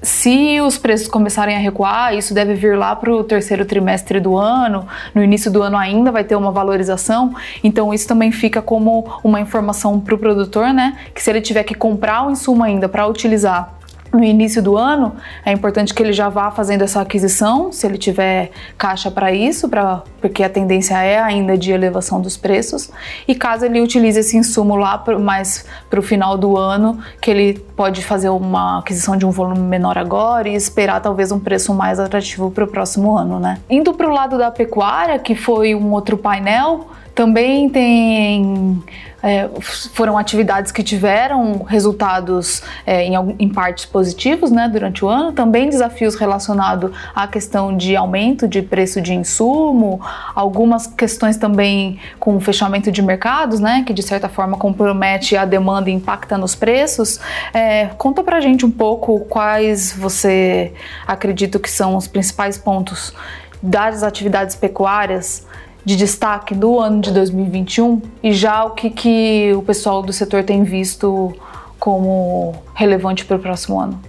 se 0.00 0.60
os 0.60 0.78
preços 0.78 1.08
começarem 1.08 1.56
a 1.56 1.58
recuar, 1.58 2.14
isso 2.14 2.32
deve 2.34 2.54
vir 2.54 2.76
lá 2.76 2.94
para 2.94 3.12
o 3.12 3.24
terceiro 3.24 3.64
trimestre 3.64 4.20
do 4.20 4.36
ano, 4.36 4.86
no 5.14 5.22
início 5.22 5.50
do 5.50 5.62
ano 5.62 5.76
ainda 5.76 6.10
vai 6.12 6.24
ter 6.24 6.36
uma 6.36 6.50
valorização, 6.50 7.34
então 7.62 7.92
isso 7.92 8.06
também 8.06 8.30
fica 8.30 8.62
como 8.62 9.20
uma 9.24 9.40
informação 9.40 9.98
para 9.98 10.14
o 10.14 10.18
produtor, 10.18 10.72
né? 10.72 10.96
Que 11.14 11.22
se 11.22 11.30
ele 11.30 11.40
tiver 11.40 11.64
que 11.64 11.74
comprar 11.74 12.26
o 12.26 12.30
insumo 12.30 12.62
ainda 12.62 12.88
para 12.88 13.06
utilizar 13.06 13.81
no 14.12 14.22
início 14.22 14.62
do 14.62 14.76
ano, 14.76 15.16
é 15.44 15.52
importante 15.52 15.94
que 15.94 16.02
ele 16.02 16.12
já 16.12 16.28
vá 16.28 16.50
fazendo 16.50 16.82
essa 16.82 17.00
aquisição, 17.00 17.72
se 17.72 17.86
ele 17.86 17.96
tiver 17.96 18.50
caixa 18.76 19.10
para 19.10 19.32
isso, 19.32 19.68
pra, 19.68 20.02
porque 20.20 20.42
a 20.42 20.50
tendência 20.50 21.02
é 21.02 21.18
ainda 21.18 21.56
de 21.56 21.72
elevação 21.72 22.20
dos 22.20 22.36
preços. 22.36 22.90
E 23.26 23.34
caso 23.34 23.64
ele 23.64 23.80
utilize 23.80 24.20
esse 24.20 24.36
insumo 24.36 24.76
lá 24.76 24.98
pro, 24.98 25.18
mais 25.18 25.64
para 25.88 25.98
o 25.98 26.02
final 26.02 26.36
do 26.36 26.58
ano, 26.58 26.98
que 27.20 27.30
ele 27.30 27.54
pode 27.74 28.04
fazer 28.04 28.28
uma 28.28 28.80
aquisição 28.80 29.16
de 29.16 29.24
um 29.24 29.30
volume 29.30 29.60
menor 29.60 29.96
agora 29.96 30.48
e 30.48 30.54
esperar 30.54 31.00
talvez 31.00 31.32
um 31.32 31.40
preço 31.40 31.72
mais 31.72 31.98
atrativo 31.98 32.50
para 32.50 32.64
o 32.64 32.66
próximo 32.66 33.16
ano, 33.16 33.40
né? 33.40 33.58
Indo 33.70 33.94
para 33.94 34.08
o 34.08 34.12
lado 34.12 34.36
da 34.36 34.50
pecuária, 34.50 35.18
que 35.18 35.34
foi 35.34 35.74
um 35.74 35.90
outro 35.92 36.18
painel, 36.18 36.86
também 37.14 37.68
tem 37.68 38.82
é, 39.22 39.48
foram 39.94 40.18
atividades 40.18 40.72
que 40.72 40.82
tiveram 40.82 41.62
resultados 41.62 42.62
é, 42.84 43.04
em, 43.04 43.14
em, 43.38 43.48
partes 43.48 43.84
positivos 43.84 44.50
né, 44.50 44.68
durante 44.68 45.04
o 45.04 45.08
ano, 45.08 45.32
também 45.32 45.68
desafios 45.68 46.16
relacionados 46.16 46.90
à 47.14 47.26
questão 47.28 47.76
de 47.76 47.94
aumento 47.94 48.48
de 48.48 48.60
preço 48.62 49.00
de 49.00 49.14
insumo, 49.14 50.00
algumas 50.34 50.86
questões 50.86 51.36
também 51.36 52.00
com 52.18 52.36
o 52.36 52.40
fechamento 52.40 52.90
de 52.90 53.00
mercados, 53.00 53.60
né, 53.60 53.84
que 53.86 53.92
de 53.92 54.02
certa 54.02 54.28
forma 54.28 54.56
compromete 54.56 55.36
a 55.36 55.44
demanda 55.44 55.88
e 55.88 55.92
impacta 55.92 56.36
nos 56.36 56.54
preços. 56.54 57.20
É, 57.54 57.86
conta 57.96 58.24
pra 58.24 58.40
gente 58.40 58.66
um 58.66 58.70
pouco 58.70 59.20
quais 59.20 59.92
você 59.92 60.72
acredita 61.06 61.58
que 61.58 61.70
são 61.70 61.96
os 61.96 62.08
principais 62.08 62.58
pontos 62.58 63.14
das 63.62 64.02
atividades 64.02 64.56
pecuárias 64.56 65.46
de 65.84 65.96
destaque 65.96 66.54
do 66.54 66.78
ano 66.78 67.00
de 67.00 67.10
2021 67.10 68.00
e 68.22 68.32
já 68.32 68.64
o 68.64 68.70
que, 68.70 68.90
que 68.90 69.52
o 69.54 69.62
pessoal 69.62 70.02
do 70.02 70.12
setor 70.12 70.44
tem 70.44 70.62
visto 70.62 71.34
como 71.78 72.54
relevante 72.74 73.24
para 73.24 73.36
o 73.36 73.40
próximo 73.40 73.80
ano? 73.80 74.00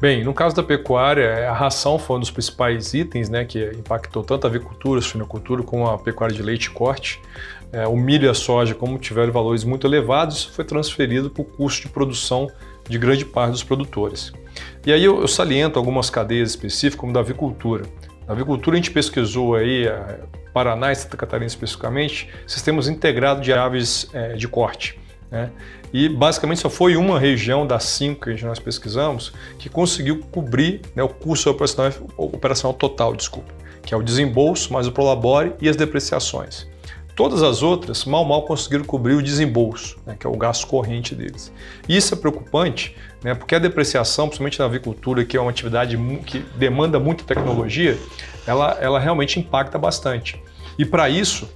Bem, 0.00 0.24
no 0.24 0.34
caso 0.34 0.54
da 0.56 0.62
pecuária, 0.62 1.48
a 1.48 1.52
ração 1.52 1.98
foi 1.98 2.16
um 2.16 2.20
dos 2.20 2.30
principais 2.30 2.92
itens 2.92 3.30
né, 3.30 3.44
que 3.44 3.64
impactou 3.76 4.22
tanto 4.22 4.46
a 4.46 4.50
avicultura, 4.50 4.98
a 4.98 5.02
suinocultura, 5.02 5.62
como 5.62 5.86
a 5.86 5.96
pecuária 5.96 6.34
de 6.34 6.42
leite 6.42 6.64
e 6.64 6.70
corte. 6.70 7.20
É, 7.72 7.86
o 7.86 7.96
milho 7.96 8.26
e 8.26 8.28
a 8.28 8.34
soja, 8.34 8.74
como 8.74 8.98
tiveram 8.98 9.32
valores 9.32 9.64
muito 9.64 9.86
elevados, 9.86 10.36
isso 10.36 10.52
foi 10.52 10.64
transferido 10.64 11.30
para 11.30 11.42
o 11.42 11.44
custo 11.44 11.82
de 11.82 11.88
produção 11.88 12.50
de 12.88 12.98
grande 12.98 13.24
parte 13.24 13.52
dos 13.52 13.64
produtores. 13.64 14.32
E 14.84 14.92
aí 14.92 15.02
eu, 15.02 15.20
eu 15.20 15.28
saliento 15.28 15.78
algumas 15.78 16.10
cadeias 16.10 16.50
específicas, 16.50 17.00
como 17.00 17.12
da 17.12 17.20
avicultura. 17.20 17.84
Na 18.26 18.34
avicultura 18.34 18.76
a 18.76 18.78
gente 18.78 18.90
pesquisou 18.90 19.54
aí, 19.54 19.88
Paraná 20.54 20.92
e 20.92 20.94
Santa 20.94 21.16
Catarina 21.16 21.48
especificamente, 21.48 22.30
sistemas 22.46 22.86
integrados 22.88 23.44
de 23.44 23.52
aves 23.52 24.08
é, 24.14 24.34
de 24.34 24.46
corte. 24.46 24.98
Né? 25.30 25.50
E 25.92 26.08
basicamente 26.08 26.60
só 26.60 26.70
foi 26.70 26.96
uma 26.96 27.18
região 27.18 27.66
das 27.66 27.82
cinco 27.84 28.32
que 28.32 28.44
nós 28.44 28.60
pesquisamos 28.60 29.32
que 29.58 29.68
conseguiu 29.68 30.20
cobrir 30.30 30.80
né, 30.94 31.02
o 31.02 31.08
custo 31.08 31.50
operacional, 31.50 31.92
operacional 32.16 32.72
total, 32.72 33.16
desculpa, 33.16 33.52
que 33.82 33.92
é 33.92 33.96
o 33.96 34.02
desembolso 34.02 34.72
mais 34.72 34.86
o 34.86 34.92
prolabore 34.92 35.52
e 35.60 35.68
as 35.68 35.74
depreciações. 35.74 36.72
Todas 37.14 37.42
as 37.42 37.62
outras 37.62 38.04
mal 38.04 38.24
mal 38.24 38.42
conseguiram 38.42 38.84
cobrir 38.84 39.14
o 39.14 39.22
desembolso, 39.22 39.96
né, 40.04 40.16
que 40.18 40.26
é 40.26 40.30
o 40.30 40.36
gasto 40.36 40.66
corrente 40.66 41.14
deles. 41.14 41.52
Isso 41.88 42.14
é 42.14 42.16
preocupante, 42.16 42.96
né, 43.22 43.34
porque 43.34 43.54
a 43.54 43.58
depreciação, 43.58 44.26
principalmente 44.26 44.58
na 44.58 44.64
avicultura, 44.64 45.24
que 45.24 45.36
é 45.36 45.40
uma 45.40 45.50
atividade 45.50 45.96
que 46.26 46.40
demanda 46.56 46.98
muita 46.98 47.22
tecnologia, 47.24 47.96
ela, 48.46 48.76
ela 48.80 48.98
realmente 48.98 49.38
impacta 49.38 49.78
bastante. 49.78 50.42
E 50.76 50.84
para 50.84 51.08
isso, 51.08 51.48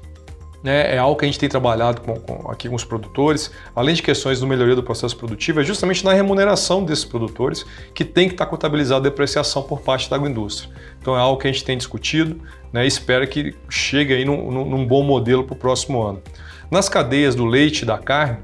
né, 0.63 0.95
é 0.95 0.99
algo 0.99 1.19
que 1.19 1.25
a 1.25 1.29
gente 1.29 1.39
tem 1.39 1.49
trabalhado 1.49 2.01
com, 2.01 2.15
com, 2.17 2.51
aqui 2.51 2.69
com 2.69 2.75
os 2.75 2.85
produtores, 2.85 3.51
além 3.75 3.95
de 3.95 4.03
questões 4.03 4.41
do 4.41 4.47
melhoria 4.47 4.75
do 4.75 4.83
processo 4.83 5.17
produtivo, 5.17 5.61
é 5.61 5.65
justamente 5.65 6.05
na 6.05 6.13
remuneração 6.13 6.85
desses 6.85 7.05
produtores 7.05 7.65
que 7.95 8.05
tem 8.05 8.29
que 8.29 8.35
estar 8.35 8.47
contabilizada 8.47 9.07
a 9.07 9.11
depreciação 9.11 9.63
por 9.63 9.81
parte 9.81 10.11
da 10.11 10.17
agroindústria. 10.17 10.71
Então 11.01 11.17
é 11.17 11.21
algo 11.21 11.41
que 11.41 11.47
a 11.47 11.53
gente 11.53 11.65
tem 11.65 11.77
discutido 11.77 12.41
né, 12.73 12.85
e 12.85 12.89
espera 12.89 13.27
que 13.27 13.55
chegue 13.69 14.15
aí 14.15 14.25
num, 14.25 14.51
num 14.51 14.87
bom 14.87 15.03
modelo 15.03 15.45
para 15.45 15.55
o 15.55 15.57
próximo 15.57 16.03
ano. 16.03 16.23
Nas 16.71 16.89
cadeias 16.89 17.35
do 17.35 17.47
leite 17.47 17.83
e 17.83 17.85
da 17.85 17.97
carne, 17.97 18.39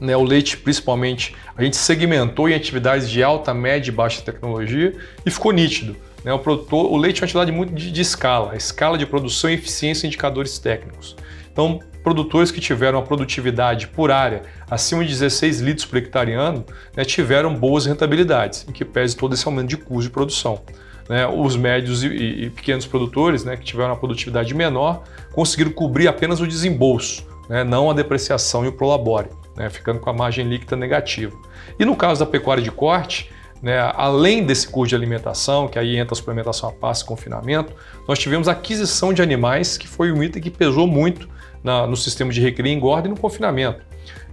né, 0.00 0.16
o 0.16 0.22
leite 0.22 0.56
principalmente, 0.56 1.34
a 1.56 1.62
gente 1.62 1.76
segmentou 1.76 2.48
em 2.48 2.54
atividades 2.54 3.10
de 3.10 3.22
alta, 3.22 3.52
média 3.52 3.90
e 3.90 3.92
baixa 3.92 4.22
tecnologia 4.22 4.94
e 5.26 5.30
ficou 5.30 5.52
nítido. 5.52 5.94
Né, 6.24 6.32
o, 6.32 6.38
produtor, 6.38 6.90
o 6.90 6.96
leite 6.96 7.18
é 7.18 7.20
uma 7.20 7.24
atividade 7.24 7.52
muito 7.52 7.74
de, 7.74 7.90
de 7.90 8.00
escala, 8.00 8.56
escala 8.56 8.96
de 8.96 9.04
produção, 9.04 9.50
eficiência 9.50 10.06
e 10.06 10.08
indicadores 10.08 10.58
técnicos. 10.58 11.16
Então, 11.52 11.80
produtores 12.02 12.50
que 12.50 12.60
tiveram 12.60 12.98
a 12.98 13.02
produtividade 13.02 13.88
por 13.88 14.10
área 14.10 14.42
acima 14.70 15.04
de 15.04 15.10
16 15.10 15.60
litros 15.60 15.86
por 15.86 15.98
hectare 15.98 16.32
ano 16.32 16.64
né, 16.96 17.04
tiveram 17.04 17.54
boas 17.54 17.86
rentabilidades, 17.86 18.66
em 18.68 18.72
que 18.72 18.84
pese 18.84 19.16
todo 19.16 19.34
esse 19.34 19.46
aumento 19.46 19.68
de 19.68 19.76
custo 19.76 20.02
de 20.02 20.10
produção. 20.10 20.60
Né, 21.08 21.26
os 21.26 21.56
médios 21.56 22.04
e, 22.04 22.08
e, 22.08 22.50
pequenos 22.50 22.86
produtores 22.86 23.44
né, 23.44 23.56
que 23.56 23.64
tiveram 23.64 23.90
uma 23.90 23.96
produtividade 23.96 24.54
menor 24.54 25.02
conseguiram 25.32 25.72
cobrir 25.72 26.06
apenas 26.06 26.40
o 26.40 26.46
desembolso, 26.46 27.26
né, 27.48 27.64
não 27.64 27.90
a 27.90 27.94
depreciação 27.94 28.64
e 28.64 28.68
o 28.68 28.72
prolabore, 28.72 29.28
né, 29.56 29.68
ficando 29.68 29.98
com 29.98 30.08
a 30.08 30.12
margem 30.12 30.48
líquida 30.48 30.76
negativa. 30.76 31.36
E 31.78 31.84
no 31.84 31.96
caso 31.96 32.20
da 32.20 32.26
pecuária 32.26 32.62
de 32.62 32.70
corte, 32.70 33.28
né, 33.62 33.78
além 33.94 34.44
desse 34.44 34.66
custo 34.66 34.90
de 34.90 34.94
alimentação, 34.94 35.68
que 35.68 35.78
aí 35.78 35.96
entra 35.96 36.14
a 36.14 36.16
suplementação 36.16 36.68
a 36.68 36.72
passe 36.72 37.02
e 37.02 37.06
confinamento, 37.06 37.72
nós 38.08 38.18
tivemos 38.18 38.48
aquisição 38.48 39.12
de 39.12 39.22
animais, 39.22 39.76
que 39.76 39.86
foi 39.86 40.10
um 40.10 40.22
item 40.22 40.40
que 40.42 40.50
pesou 40.50 40.86
muito 40.86 41.28
na, 41.62 41.86
no 41.86 41.96
sistema 41.96 42.32
de 42.32 42.40
recria, 42.40 42.72
engorda 42.72 43.06
e 43.06 43.10
no 43.10 43.16
confinamento. 43.16 43.82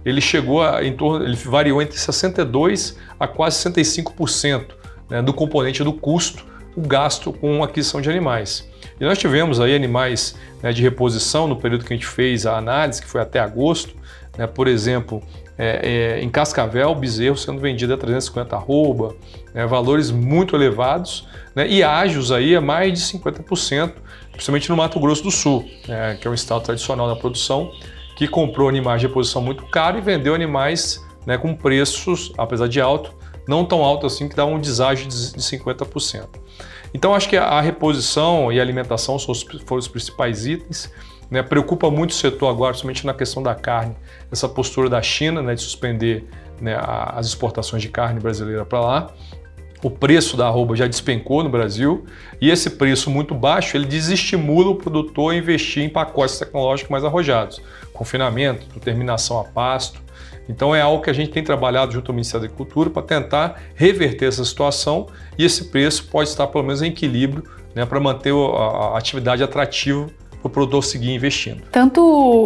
Ele 0.04 0.20
chegou 0.20 0.62
a, 0.62 0.82
em 0.82 0.94
torno, 0.94 1.24
ele 1.24 1.36
variou 1.36 1.82
entre 1.82 1.98
62 1.98 2.96
a 3.18 3.28
quase 3.28 3.56
65% 3.68 4.66
né, 5.10 5.20
do 5.20 5.34
componente 5.34 5.84
do 5.84 5.92
custo, 5.92 6.46
o 6.74 6.80
gasto 6.80 7.32
com 7.32 7.62
aquisição 7.62 8.00
de 8.00 8.08
animais. 8.08 8.68
E 9.00 9.04
nós 9.04 9.18
tivemos 9.18 9.60
aí 9.60 9.74
animais 9.74 10.36
né, 10.62 10.72
de 10.72 10.82
reposição 10.82 11.46
no 11.46 11.56
período 11.56 11.84
que 11.84 11.92
a 11.92 11.96
gente 11.96 12.06
fez 12.06 12.46
a 12.46 12.56
análise, 12.56 13.02
que 13.02 13.08
foi 13.08 13.20
até 13.20 13.38
agosto, 13.40 13.94
né, 14.36 14.46
por 14.46 14.68
exemplo, 14.68 15.22
é, 15.58 16.16
é, 16.18 16.22
em 16.22 16.30
Cascavel, 16.30 16.94
bezerro 16.94 17.36
sendo 17.36 17.60
vendido 17.60 17.92
a 17.92 17.98
350 17.98 18.54
arroba, 18.54 19.16
né, 19.52 19.66
valores 19.66 20.10
muito 20.10 20.54
elevados, 20.54 21.26
né, 21.54 21.68
e 21.68 21.82
ágios 21.82 22.30
aí 22.30 22.54
a 22.54 22.60
mais 22.60 22.92
de 22.92 23.18
50%, 23.18 23.92
principalmente 24.30 24.70
no 24.70 24.76
Mato 24.76 25.00
Grosso 25.00 25.24
do 25.24 25.30
Sul, 25.32 25.68
né, 25.88 26.16
que 26.20 26.28
é 26.28 26.30
um 26.30 26.34
estado 26.34 26.62
tradicional 26.62 27.08
na 27.08 27.16
produção, 27.16 27.72
que 28.16 28.28
comprou 28.28 28.68
animais 28.68 29.00
de 29.00 29.08
reposição 29.08 29.42
muito 29.42 29.66
caro 29.66 29.98
e 29.98 30.00
vendeu 30.00 30.34
animais 30.34 31.04
né, 31.26 31.36
com 31.36 31.54
preços, 31.54 32.32
apesar 32.38 32.68
de 32.68 32.80
alto, 32.80 33.12
não 33.46 33.64
tão 33.64 33.82
alto 33.82 34.06
assim, 34.06 34.28
que 34.28 34.36
dá 34.36 34.44
um 34.44 34.60
deságio 34.60 35.08
de 35.08 35.14
50%. 35.14 36.26
Então 36.92 37.14
acho 37.14 37.28
que 37.28 37.36
a 37.36 37.60
reposição 37.60 38.52
e 38.52 38.58
a 38.58 38.62
alimentação 38.62 39.18
foram 39.18 39.78
os 39.78 39.88
principais 39.88 40.46
itens. 40.46 40.90
Né, 41.30 41.42
preocupa 41.42 41.90
muito 41.90 42.10
o 42.10 42.14
setor 42.14 42.48
agora, 42.48 42.70
principalmente 42.70 43.04
na 43.04 43.12
questão 43.12 43.42
da 43.42 43.54
carne, 43.54 43.94
essa 44.32 44.48
postura 44.48 44.88
da 44.88 45.02
China 45.02 45.42
né, 45.42 45.54
de 45.54 45.60
suspender 45.60 46.26
né, 46.60 46.78
as 46.80 47.26
exportações 47.26 47.82
de 47.82 47.88
carne 47.88 48.18
brasileira 48.18 48.64
para 48.64 48.80
lá. 48.80 49.12
O 49.82 49.90
preço 49.90 50.36
da 50.36 50.46
arroba 50.46 50.74
já 50.74 50.86
despencou 50.86 51.44
no 51.44 51.48
Brasil 51.48 52.04
e 52.40 52.50
esse 52.50 52.70
preço 52.70 53.10
muito 53.10 53.32
baixo 53.32 53.76
ele 53.76 53.86
desestimula 53.86 54.70
o 54.70 54.74
produtor 54.74 55.32
a 55.32 55.36
investir 55.36 55.84
em 55.84 55.88
pacotes 55.88 56.36
tecnológicos 56.36 56.90
mais 56.90 57.04
arrojados, 57.04 57.60
confinamento, 57.92 58.66
terminação 58.80 59.38
a 59.38 59.44
pasto. 59.44 60.02
Então 60.48 60.74
é 60.74 60.80
algo 60.80 61.02
que 61.02 61.10
a 61.10 61.12
gente 61.12 61.30
tem 61.30 61.44
trabalhado 61.44 61.92
junto 61.92 62.10
ao 62.10 62.14
Ministério 62.14 62.40
da 62.40 62.52
Agricultura 62.52 62.90
para 62.90 63.02
tentar 63.02 63.62
reverter 63.74 64.26
essa 64.26 64.44
situação 64.44 65.06
e 65.36 65.44
esse 65.44 65.66
preço 65.66 66.08
pode 66.08 66.30
estar 66.30 66.48
pelo 66.48 66.64
menos 66.64 66.82
em 66.82 66.88
equilíbrio 66.88 67.44
né, 67.72 67.86
para 67.86 68.00
manter 68.00 68.32
a 68.32 68.98
atividade 68.98 69.44
atrativa 69.44 70.08
para 70.40 70.48
o 70.48 70.50
produtor 70.50 70.84
seguir 70.84 71.14
investindo. 71.14 71.62
Tanto 71.70 72.00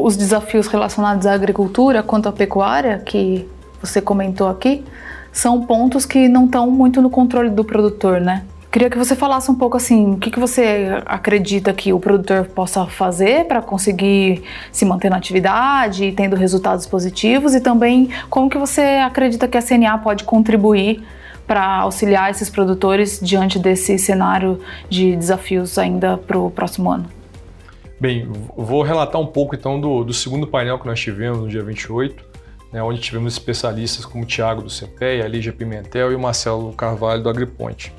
os 0.05 0.17
desafios 0.17 0.67
relacionados 0.67 1.27
à 1.27 1.33
agricultura 1.33 2.03
quanto 2.03 2.29
à 2.29 2.33
pecuária, 2.33 2.99
que 2.99 3.47
você 3.81 4.01
comentou 4.01 4.49
aqui, 4.49 4.85
são 5.33 5.63
pontos 5.63 6.05
que 6.05 6.29
não 6.29 6.45
estão 6.45 6.71
muito 6.71 7.01
no 7.01 7.11
controle 7.11 7.51
do 7.51 7.65
produtor, 7.65 8.21
né? 8.21 8.45
Queria 8.71 8.89
que 8.89 8.97
você 8.97 9.15
falasse 9.15 9.51
um 9.51 9.55
pouco 9.55 9.77
assim, 9.77 10.13
o 10.13 10.17
que, 10.17 10.31
que 10.31 10.41
você 10.41 10.99
acredita 11.05 11.75
que 11.75 11.93
o 11.93 12.01
produtor 12.01 12.47
possa 12.47 12.87
fazer 12.87 13.45
para 13.45 13.61
conseguir 13.61 14.43
se 14.71 14.87
manter 14.87 15.11
na 15.11 15.17
atividade 15.19 16.11
tendo 16.17 16.37
resultados 16.37 16.87
positivos 16.87 17.55
e 17.55 17.61
também 17.61 18.09
como 18.31 18.49
que 18.49 18.57
você 18.57 18.81
acredita 19.05 19.47
que 19.47 19.59
a 19.59 19.63
CNA 19.63 19.99
pode 19.99 20.25
contribuir 20.25 21.03
para 21.47 21.81
auxiliar 21.81 22.31
esses 22.31 22.49
produtores 22.49 23.21
diante 23.21 23.59
desse 23.59 23.99
cenário 23.99 24.59
de 24.89 25.17
desafios 25.17 25.77
ainda 25.77 26.17
para 26.17 26.39
o 26.39 26.51
próximo 26.51 26.91
ano? 26.91 27.22
Bem, 28.03 28.29
vou 28.57 28.83
relatar 28.83 29.21
um 29.21 29.27
pouco 29.29 29.55
então 29.55 29.81
do, 29.81 30.03
do, 30.03 30.13
segundo 30.13 30.45
painel 30.45 30.77
que 30.77 30.85
nós 30.89 30.99
tivemos 30.99 31.39
no 31.39 31.49
dia 31.49 31.63
28, 31.63 32.25
né, 32.73 32.83
onde 32.83 33.01
tivemos 33.01 33.33
especialistas 33.33 34.05
como 34.05 34.25
o 34.25 34.27
Tiago 34.27 34.61
do 34.61 34.69
CPE, 34.69 35.23
a 35.25 35.29
Lígia 35.29 35.53
Pimentel 35.53 36.11
e 36.11 36.17
o 36.17 36.19
Marcelo 36.19 36.73
Carvalho 36.73 37.23
do 37.23 37.29
AgriPonte. 37.29 37.95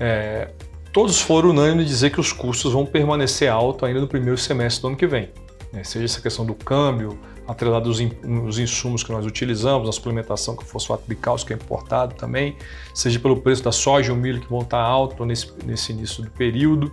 É, 0.00 0.48
todos 0.94 1.20
foram 1.20 1.50
unânimes 1.50 1.84
de 1.84 1.90
dizer 1.90 2.10
que 2.10 2.18
os 2.18 2.32
custos 2.32 2.72
vão 2.72 2.86
permanecer 2.86 3.50
altos 3.50 3.86
ainda 3.86 4.00
no 4.00 4.08
primeiro 4.08 4.38
semestre 4.38 4.80
do 4.80 4.88
ano 4.88 4.96
que 4.96 5.06
vem. 5.06 5.28
Né, 5.74 5.84
seja 5.84 6.06
essa 6.06 6.22
questão 6.22 6.46
do 6.46 6.54
câmbio, 6.54 7.18
atrelado 7.46 7.90
aos 7.90 8.58
insumos 8.58 9.02
que 9.02 9.12
nós 9.12 9.26
utilizamos, 9.26 9.90
a 9.90 9.92
suplementação 9.92 10.56
com 10.56 10.64
fosfato 10.64 11.02
bicálcio 11.06 11.46
que 11.46 11.52
é 11.52 11.56
importado 11.56 12.14
também, 12.14 12.56
seja 12.94 13.20
pelo 13.20 13.42
preço 13.42 13.62
da 13.62 13.72
soja 13.72 14.10
e 14.10 14.14
o 14.14 14.16
milho 14.16 14.40
que 14.40 14.48
vão 14.48 14.60
estar 14.60 14.80
alto 14.80 15.26
nesse, 15.26 15.52
nesse 15.66 15.92
início 15.92 16.22
do 16.22 16.30
período, 16.30 16.90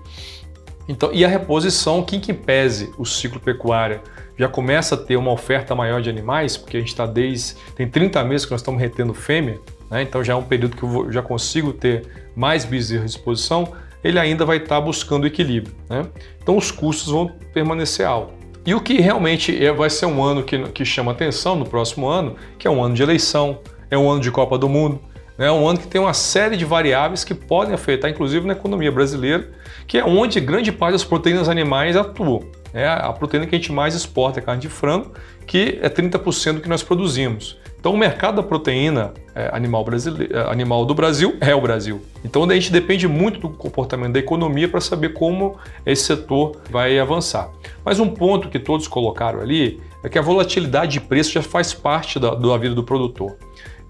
então, 0.88 1.12
e 1.12 1.26
a 1.26 1.28
reposição, 1.28 2.04
quem 2.04 2.20
que 2.20 2.34
pese 2.34 2.94
o 2.98 3.06
ciclo 3.06 3.40
pecuário 3.40 4.02
já 4.38 4.48
começa 4.48 4.96
a 4.96 4.98
ter 4.98 5.16
uma 5.16 5.32
oferta 5.32 5.74
maior 5.74 6.02
de 6.02 6.10
animais, 6.10 6.58
porque 6.58 6.78
a 6.78 6.80
gente 6.80 6.90
está 6.90 7.06
desde. 7.06 7.56
tem 7.76 7.88
30 7.88 8.24
meses 8.24 8.46
que 8.46 8.52
nós 8.52 8.62
estamos 8.62 8.80
retendo 8.80 9.14
fêmea, 9.14 9.60
né? 9.90 10.02
então 10.02 10.24
já 10.24 10.34
é 10.34 10.36
um 10.36 10.44
período 10.44 10.76
que 10.76 10.84
eu 10.84 11.12
já 11.12 11.22
consigo 11.22 11.74
ter 11.74 12.30
mais 12.36 12.66
bezerros 12.66 13.04
à 13.04 13.08
disposição, 13.08 13.74
ele 14.04 14.20
ainda 14.20 14.46
vai 14.46 14.58
estar 14.58 14.76
tá 14.76 14.82
buscando 14.82 15.26
equilíbrio. 15.26 15.74
Né? 15.90 16.06
Então 16.42 16.58
os 16.58 16.70
custos 16.70 17.12
vão 17.12 17.28
permanecer 17.54 18.06
altos. 18.06 18.36
E 18.66 18.74
o 18.74 18.82
que 18.82 19.00
realmente 19.00 19.64
é, 19.64 19.72
vai 19.72 19.90
ser 19.90 20.08
um 20.08 20.24
ano 20.24 20.44
que, 20.44 20.58
que 20.70 20.84
chama 20.84 21.12
atenção 21.12 21.56
no 21.56 21.66
próximo 21.66 22.08
ano, 22.08 22.36
que 22.58 22.68
é 22.68 22.72
um 22.72 22.84
ano 22.84 22.96
de 22.96 23.04
eleição, 23.04 23.60
é 23.90 23.98
um 23.98 24.10
ano 24.10 24.20
de 24.20 24.32
Copa 24.32 24.58
do 24.58 24.68
Mundo, 24.68 25.00
é 25.38 25.52
um 25.52 25.68
ano 25.68 25.80
que 25.80 25.88
tem 25.88 26.00
uma 26.00 26.14
série 26.14 26.56
de 26.56 26.64
variáveis 26.64 27.24
que 27.24 27.34
podem 27.34 27.74
afetar, 27.74 28.10
inclusive, 28.10 28.48
na 28.48 28.54
economia 28.54 28.92
brasileira, 28.92 29.50
que 29.86 29.98
é 29.98 30.06
onde 30.06 30.40
grande 30.40 30.72
parte 30.72 30.94
das 30.94 31.04
proteínas 31.04 31.50
animais 31.50 31.98
atuam. 31.98 32.44
É 32.74 32.88
a 32.88 33.12
proteína 33.12 33.46
que 33.46 33.56
a 33.56 33.58
gente 33.58 33.72
mais 33.72 33.96
exporta 33.96 34.40
é 34.40 34.42
a 34.42 34.46
carne 34.46 34.62
de 34.62 34.70
frango, 34.70 35.12
que 35.46 35.80
é 35.82 35.90
30% 35.90 36.54
do 36.54 36.62
que 36.62 36.70
nós 36.70 36.84
produzimos. 36.84 37.58
Então, 37.86 37.94
o 37.94 37.98
mercado 37.98 38.38
da 38.38 38.44
proteína 38.44 39.14
é, 39.36 39.50
animal, 39.54 39.86
é, 40.32 40.52
animal 40.52 40.86
do 40.86 40.96
Brasil 40.96 41.38
é 41.40 41.54
o 41.54 41.62
Brasil. 41.62 42.02
Então, 42.24 42.44
a 42.44 42.54
gente 42.56 42.72
depende 42.72 43.08
muito 43.08 43.40
do 43.40 43.50
comportamento 43.50 44.14
da 44.14 44.20
economia 44.20 44.68
para 44.68 44.82
saber 44.82 45.10
como 45.14 45.58
esse 45.86 46.04
setor 46.04 46.60
vai 46.72 46.98
avançar. 46.98 47.52
Mas 47.84 48.00
um 48.00 48.10
ponto 48.10 48.50
que 48.50 48.58
todos 48.58 48.88
colocaram 48.88 49.40
ali 49.40 49.80
é 50.04 50.10
que 50.10 50.18
a 50.18 50.22
volatilidade 50.22 50.94
de 50.94 51.02
preço 51.02 51.32
já 51.32 51.44
faz 51.44 51.76
parte 51.76 52.20
da, 52.20 52.34
da 52.34 52.58
vida 52.58 52.74
do 52.74 52.84
produtor. 52.84 53.38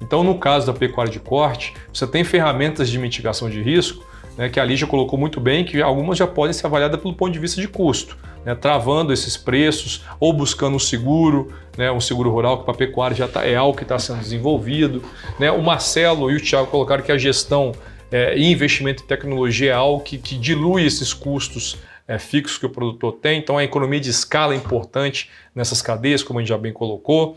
Então, 0.02 0.24
no 0.24 0.38
caso 0.38 0.68
da 0.68 0.74
pecuária 0.74 1.12
de 1.12 1.20
corte, 1.20 1.74
você 1.92 2.06
tem 2.06 2.24
ferramentas 2.24 2.90
de 2.90 3.00
mitigação 3.00 3.50
de 3.50 3.62
risco 3.62 4.06
né, 4.38 4.50
que 4.50 4.60
a 4.60 4.66
Lígia 4.66 4.88
colocou 4.88 5.18
muito 5.18 5.40
bem, 5.40 5.64
que 5.64 5.82
algumas 5.82 6.18
já 6.18 6.28
podem 6.28 6.54
ser 6.54 6.66
avaliadas 6.66 7.00
pelo 7.00 7.14
ponto 7.14 7.32
de 7.32 7.40
vista 7.40 7.60
de 7.60 7.68
custo, 7.68 8.18
né, 8.44 8.54
travando 8.54 9.14
esses 9.14 9.38
preços 9.38 10.04
ou 10.20 10.34
buscando 10.34 10.76
um 10.76 10.80
seguro, 10.80 11.54
né, 11.78 11.92
um 11.92 12.02
seguro 12.02 12.30
rural 12.30 12.60
que 12.60 12.66
para 12.66 12.74
a 12.74 12.78
pecuária 12.78 13.16
já 13.16 13.28
tá, 13.28 13.46
é 13.46 13.56
algo 13.56 13.76
que 13.76 13.84
está 13.84 13.98
sendo 13.98 14.20
desenvolvido. 14.20 15.04
Né. 15.40 15.52
O 15.52 15.62
Marcelo 15.62 16.30
e 16.30 16.36
o 16.36 16.40
Tiago 16.40 16.68
colocaram 16.68 17.04
que 17.04 17.12
a 17.12 17.18
gestão 17.18 17.72
é, 18.12 18.38
e 18.38 18.52
investimento 18.52 19.04
em 19.04 19.08
tecnologia 19.08 19.72
é 19.72 19.74
algo 19.74 20.04
que, 20.04 20.18
que 20.18 20.38
dilui 20.38 20.86
esses 20.86 21.14
custos 21.14 21.78
é, 22.08 22.20
fixos 22.20 22.60
que 22.60 22.66
o 22.66 22.70
produtor 22.70 23.14
tem, 23.14 23.40
então 23.40 23.58
a 23.58 23.64
economia 23.64 24.00
de 24.00 24.12
escala 24.12 24.54
é 24.54 24.58
importante 24.58 25.30
nessas 25.56 25.82
cadeias, 25.82 26.22
como 26.22 26.38
a 26.38 26.42
gente 26.42 26.50
já 26.50 26.58
bem 26.58 26.72
colocou. 26.72 27.36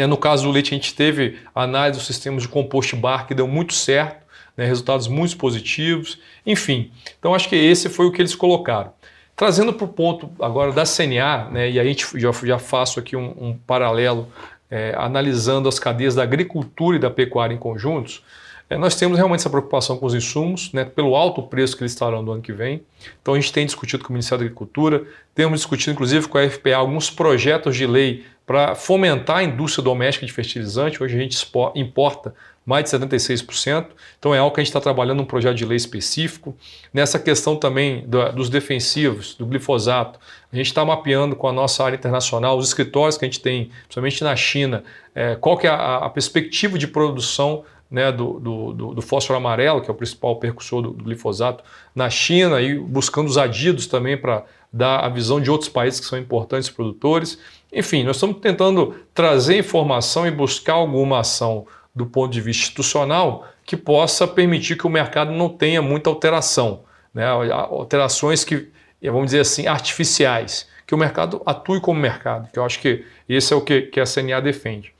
Né, 0.00 0.06
no 0.06 0.16
caso 0.16 0.44
do 0.44 0.50
leite, 0.50 0.72
a 0.72 0.76
gente 0.78 0.94
teve 0.94 1.38
análise 1.54 1.98
dos 1.98 2.06
sistemas 2.06 2.42
de 2.42 2.48
compost 2.48 2.96
bar 2.96 3.26
que 3.26 3.34
deu 3.34 3.46
muito 3.46 3.74
certo 3.74 4.24
né, 4.56 4.64
resultados 4.64 5.06
muito 5.06 5.36
positivos, 5.36 6.18
enfim. 6.46 6.90
Então 7.18 7.34
acho 7.34 7.50
que 7.50 7.54
esse 7.54 7.90
foi 7.90 8.06
o 8.06 8.10
que 8.10 8.22
eles 8.22 8.34
colocaram. 8.34 8.94
Trazendo 9.36 9.74
para 9.74 9.84
o 9.84 9.88
ponto 9.88 10.30
agora 10.40 10.72
da 10.72 10.84
CNA, 10.84 11.50
né, 11.50 11.70
e 11.70 11.78
a 11.78 11.84
gente 11.84 12.06
já, 12.18 12.32
já 12.32 12.58
faço 12.58 12.98
aqui 12.98 13.14
um, 13.14 13.34
um 13.38 13.58
paralelo 13.66 14.26
é, 14.70 14.94
analisando 14.96 15.68
as 15.68 15.78
cadeias 15.78 16.14
da 16.14 16.22
agricultura 16.22 16.96
e 16.96 16.98
da 16.98 17.10
pecuária 17.10 17.52
em 17.52 17.58
conjuntos, 17.58 18.24
é, 18.70 18.78
nós 18.78 18.94
temos 18.94 19.18
realmente 19.18 19.40
essa 19.40 19.50
preocupação 19.50 19.98
com 19.98 20.06
os 20.06 20.14
insumos, 20.14 20.72
né, 20.72 20.84
pelo 20.84 21.14
alto 21.14 21.42
preço 21.42 21.76
que 21.76 21.82
eles 21.82 21.92
estarão 21.92 22.22
no 22.22 22.32
ano 22.32 22.40
que 22.40 22.54
vem. 22.54 22.82
Então 23.20 23.34
a 23.34 23.40
gente 23.40 23.52
tem 23.52 23.66
discutido 23.66 24.02
com 24.02 24.10
o 24.10 24.12
Ministério 24.12 24.38
da 24.38 24.46
Agricultura, 24.46 25.04
temos 25.34 25.60
discutido 25.60 25.92
inclusive 25.92 26.26
com 26.26 26.38
a 26.38 26.48
FPA 26.48 26.76
alguns 26.76 27.10
projetos 27.10 27.76
de 27.76 27.86
lei 27.86 28.24
para 28.50 28.74
fomentar 28.74 29.36
a 29.36 29.42
indústria 29.44 29.80
doméstica 29.80 30.26
de 30.26 30.32
fertilizante. 30.32 31.00
Hoje 31.00 31.16
a 31.16 31.20
gente 31.20 31.38
importa 31.76 32.34
mais 32.66 32.82
de 32.82 32.90
76%. 32.90 33.86
Então 34.18 34.34
é 34.34 34.40
algo 34.40 34.52
que 34.52 34.60
a 34.60 34.64
gente 34.64 34.70
está 34.70 34.80
trabalhando 34.80 35.22
um 35.22 35.24
projeto 35.24 35.54
de 35.54 35.64
lei 35.64 35.76
específico. 35.76 36.56
Nessa 36.92 37.16
questão 37.16 37.54
também 37.54 38.04
do, 38.08 38.32
dos 38.32 38.50
defensivos, 38.50 39.36
do 39.36 39.46
glifosato, 39.46 40.18
a 40.52 40.56
gente 40.56 40.66
está 40.66 40.84
mapeando 40.84 41.36
com 41.36 41.46
a 41.46 41.52
nossa 41.52 41.84
área 41.84 41.94
internacional, 41.94 42.58
os 42.58 42.66
escritórios 42.66 43.16
que 43.16 43.24
a 43.24 43.28
gente 43.28 43.38
tem, 43.38 43.70
principalmente 43.82 44.24
na 44.24 44.34
China, 44.34 44.82
é, 45.14 45.36
qual 45.36 45.56
que 45.56 45.68
é 45.68 45.70
a, 45.70 45.98
a 45.98 46.10
perspectiva 46.10 46.76
de 46.76 46.88
produção 46.88 47.62
né, 47.88 48.10
do, 48.10 48.40
do, 48.40 48.94
do, 48.94 49.02
fósforo 49.02 49.36
amarelo, 49.36 49.80
que 49.80 49.88
é 49.88 49.92
o 49.92 49.96
principal 49.96 50.36
percussor 50.40 50.82
do, 50.82 50.90
do 50.90 51.04
glifosato, 51.04 51.62
na 51.94 52.10
China 52.10 52.60
e 52.60 52.78
buscando 52.78 53.28
os 53.28 53.38
adidos 53.38 53.86
também 53.86 54.16
para 54.16 54.44
dar 54.72 55.00
a 55.00 55.08
visão 55.08 55.40
de 55.40 55.50
outros 55.50 55.68
países 55.68 55.98
que 55.98 56.06
são 56.06 56.18
importantes 56.18 56.68
produtores. 56.70 57.38
Enfim, 57.72 58.02
nós 58.02 58.16
estamos 58.16 58.38
tentando 58.40 58.96
trazer 59.14 59.58
informação 59.58 60.26
e 60.26 60.30
buscar 60.30 60.74
alguma 60.74 61.20
ação 61.20 61.66
do 61.94 62.06
ponto 62.06 62.32
de 62.32 62.40
vista 62.40 62.64
institucional 62.64 63.46
que 63.64 63.76
possa 63.76 64.26
permitir 64.26 64.76
que 64.76 64.86
o 64.86 64.90
mercado 64.90 65.30
não 65.32 65.48
tenha 65.48 65.80
muita 65.80 66.10
alteração, 66.10 66.82
né? 67.14 67.26
alterações 67.26 68.42
que, 68.44 68.68
vamos 69.02 69.26
dizer 69.26 69.40
assim, 69.40 69.66
artificiais, 69.66 70.68
que 70.86 70.94
o 70.94 70.98
mercado 70.98 71.40
atue 71.46 71.80
como 71.80 72.00
mercado, 72.00 72.48
que 72.52 72.58
eu 72.58 72.64
acho 72.64 72.80
que 72.80 73.04
esse 73.28 73.52
é 73.52 73.56
o 73.56 73.60
que, 73.60 73.82
que 73.82 74.00
a 74.00 74.04
CNA 74.04 74.40
defende. 74.40 74.92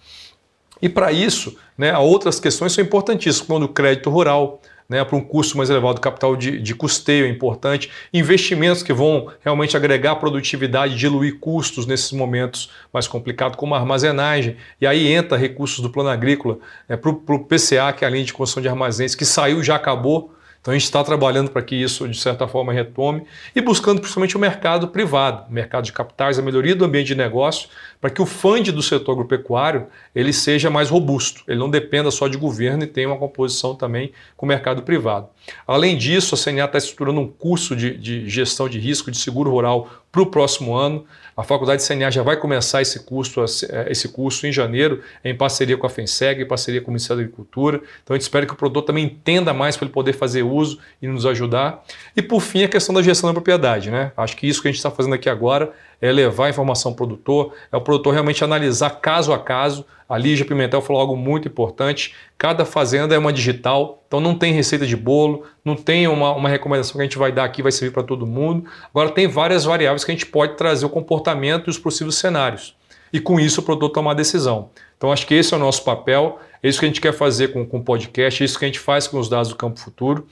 E 0.81 0.89
para 0.89 1.13
isso, 1.13 1.59
né, 1.77 1.97
outras 1.99 2.41
questões 2.41 2.73
são 2.73 2.83
importantíssimas, 2.83 3.47
como 3.47 3.65
o 3.65 3.69
crédito 3.69 4.09
rural, 4.09 4.61
né, 4.91 5.05
para 5.05 5.17
um 5.17 5.21
custo 5.21 5.57
mais 5.57 5.71
elevado, 5.71 6.01
capital 6.01 6.35
de, 6.35 6.61
de 6.61 6.75
custeio 6.75 7.25
é 7.25 7.29
importante, 7.29 7.89
investimentos 8.13 8.83
que 8.83 8.93
vão 8.93 9.29
realmente 9.41 9.77
agregar 9.77 10.17
produtividade, 10.17 10.97
diluir 10.97 11.39
custos 11.39 11.87
nesses 11.87 12.11
momentos 12.11 12.73
mais 12.93 13.07
complicados, 13.07 13.57
como 13.57 13.73
a 13.73 13.79
armazenagem. 13.79 14.57
E 14.81 14.87
aí 14.89 15.07
entra 15.07 15.39
recursos 15.39 15.79
do 15.79 15.89
plano 15.89 16.09
agrícola 16.09 16.59
é, 16.89 16.97
para 16.97 17.09
o 17.09 17.39
PCA, 17.39 17.93
que 17.97 18.05
é 18.05 18.09
a 18.09 18.11
linha 18.11 18.25
de 18.25 18.33
construção 18.33 18.61
de 18.61 18.69
armazéns, 18.69 19.15
que 19.15 19.25
saiu 19.25 19.63
já 19.63 19.77
acabou, 19.77 20.35
então 20.61 20.73
a 20.73 20.77
gente 20.77 20.85
está 20.85 21.03
trabalhando 21.03 21.51
para 21.51 21.63
que 21.63 21.75
isso, 21.75 22.07
de 22.07 22.19
certa 22.19 22.47
forma, 22.47 22.71
retome 22.73 23.25
e 23.57 23.63
buscando 23.63 23.99
principalmente 24.01 24.37
o 24.37 24.41
mercado 24.41 24.89
privado, 24.89 25.49
o 25.49 25.53
mercado 25.53 25.85
de 25.85 25.93
capitais, 25.93 26.39
a 26.39 26.43
melhoria 26.43 26.77
do 26.77 26.85
ambiente 26.85 27.09
de 27.09 27.15
negócio, 27.15 27.71
para 27.99 28.11
que 28.11 28.21
o 28.21 28.27
fund 28.27 28.71
do 28.71 28.83
setor 28.83 29.13
agropecuário 29.13 29.87
ele 30.15 30.33
seja 30.33 30.69
mais 30.69 30.91
robusto, 30.91 31.43
ele 31.49 31.59
não 31.59 31.71
dependa 31.71 32.11
só 32.11 32.29
de 32.29 32.37
governo 32.37 32.85
e 32.85 32.87
tenha 32.87 33.09
uma 33.09 33.17
composição 33.17 33.75
também 33.75 34.13
com 34.37 34.45
o 34.45 34.49
mercado 34.49 34.83
privado. 34.83 35.29
Além 35.67 35.97
disso, 35.97 36.35
a 36.35 36.39
CNA 36.39 36.65
está 36.65 36.79
estruturando 36.79 37.21
um 37.21 37.29
curso 37.29 37.75
de, 37.75 37.97
de 37.97 38.29
gestão 38.29 38.69
de 38.69 38.79
risco 38.79 39.11
de 39.11 39.19
seguro 39.19 39.51
rural 39.51 39.89
para 40.11 40.23
o 40.23 40.27
próximo 40.27 40.75
ano. 40.75 41.05
A 41.37 41.43
Faculdade 41.43 41.83
de 41.83 41.89
CNA 41.89 42.11
já 42.11 42.23
vai 42.23 42.37
começar 42.37 42.83
esse 42.83 43.05
curso, 43.05 43.43
esse 43.89 44.09
curso 44.09 44.47
em 44.47 44.53
janeiro, 44.53 45.03
em 45.25 45.35
parceria 45.35 45.77
com 45.77 45.87
a 45.87 45.91
FENSEG, 45.91 46.43
em 46.43 46.47
parceria 46.47 46.81
com 46.81 46.89
o 46.89 46.91
Ministério 46.91 47.23
da 47.23 47.23
Agricultura. 47.23 47.81
Então 48.03 48.15
a 48.15 48.19
gente 48.19 48.23
espera 48.23 48.45
que 48.45 48.53
o 48.53 48.57
produtor 48.57 48.83
também 48.83 49.05
entenda 49.05 49.55
mais 49.55 49.77
para 49.77 49.87
ele 49.87 49.95
poder 49.95 50.13
fazer 50.13 50.43
uso 50.43 50.79
e 51.01 51.07
nos 51.07 51.25
ajudar. 51.25 51.83
E 52.17 52.21
por 52.21 52.41
fim, 52.41 52.65
a 52.65 52.69
questão 52.69 52.95
da 52.95 53.03
gestão 53.03 53.31
da 53.31 53.35
propriedade. 53.35 53.91
Né? 53.91 54.13
Acho 54.17 54.37
que 54.37 54.47
isso 54.47 54.61
que 54.61 54.69
a 54.69 54.71
gente 54.71 54.79
está 54.79 54.91
fazendo 54.91 55.15
aqui 55.15 55.29
agora 55.29 55.73
é 56.01 56.11
levar 56.11 56.47
a 56.47 56.51
informação 56.51 56.93
ao 56.93 56.97
produtor, 56.97 57.55
é 57.71 57.77
o 57.77 57.81
produtor 57.81 58.13
realmente 58.13 58.43
analisar 58.43 58.91
caso 58.91 59.33
a 59.33 59.39
caso. 59.39 59.85
A 60.11 60.19
Lígia 60.19 60.45
Pimentel 60.45 60.83
falou 60.83 61.01
algo 61.01 61.17
muito 61.17 61.47
importante: 61.47 62.17
cada 62.37 62.65
fazenda 62.65 63.15
é 63.15 63.19
uma 63.19 63.33
digital, 63.33 64.03
então 64.09 64.19
não 64.19 64.35
tem 64.35 64.53
receita 64.53 64.85
de 64.85 64.97
bolo, 64.97 65.45
não 65.65 65.77
tem 65.77 66.09
uma, 66.09 66.33
uma 66.33 66.49
recomendação 66.49 66.95
que 66.95 67.01
a 67.01 67.05
gente 67.05 67.17
vai 67.17 67.31
dar 67.31 67.45
aqui, 67.45 67.63
vai 67.63 67.71
servir 67.71 67.95
para 67.95 68.03
todo 68.03 68.27
mundo. 68.27 68.69
Agora, 68.93 69.11
tem 69.11 69.29
várias 69.29 69.65
variáveis 69.65 70.03
que 70.03 70.11
a 70.11 70.15
gente 70.15 70.27
pode 70.27 70.57
trazer 70.57 70.85
o 70.85 70.91
comportamento 70.91 71.69
e 71.69 71.71
os 71.71 71.79
possíveis 71.79 72.17
cenários. 72.17 72.75
E 73.13 73.21
com 73.21 73.39
isso 73.39 73.61
o 73.61 73.63
produtor 73.63 73.91
tomar 73.91 74.15
decisão. 74.15 74.71
Então, 74.97 75.13
acho 75.13 75.25
que 75.27 75.35
esse 75.35 75.55
é 75.55 75.57
o 75.57 75.61
nosso 75.61 75.85
papel, 75.85 76.41
é 76.61 76.69
isso 76.69 76.81
que 76.81 76.87
a 76.87 76.89
gente 76.89 77.01
quer 77.01 77.13
fazer 77.13 77.53
com, 77.53 77.65
com 77.65 77.79
o 77.79 77.85
podcast, 77.85 78.43
é 78.43 78.45
isso 78.45 78.59
que 78.59 78.65
a 78.65 78.69
gente 78.69 78.81
faz 78.81 79.07
com 79.07 79.17
os 79.17 79.29
dados 79.29 79.49
do 79.49 79.57
Campo 79.57 79.79
Futuro, 79.79 80.27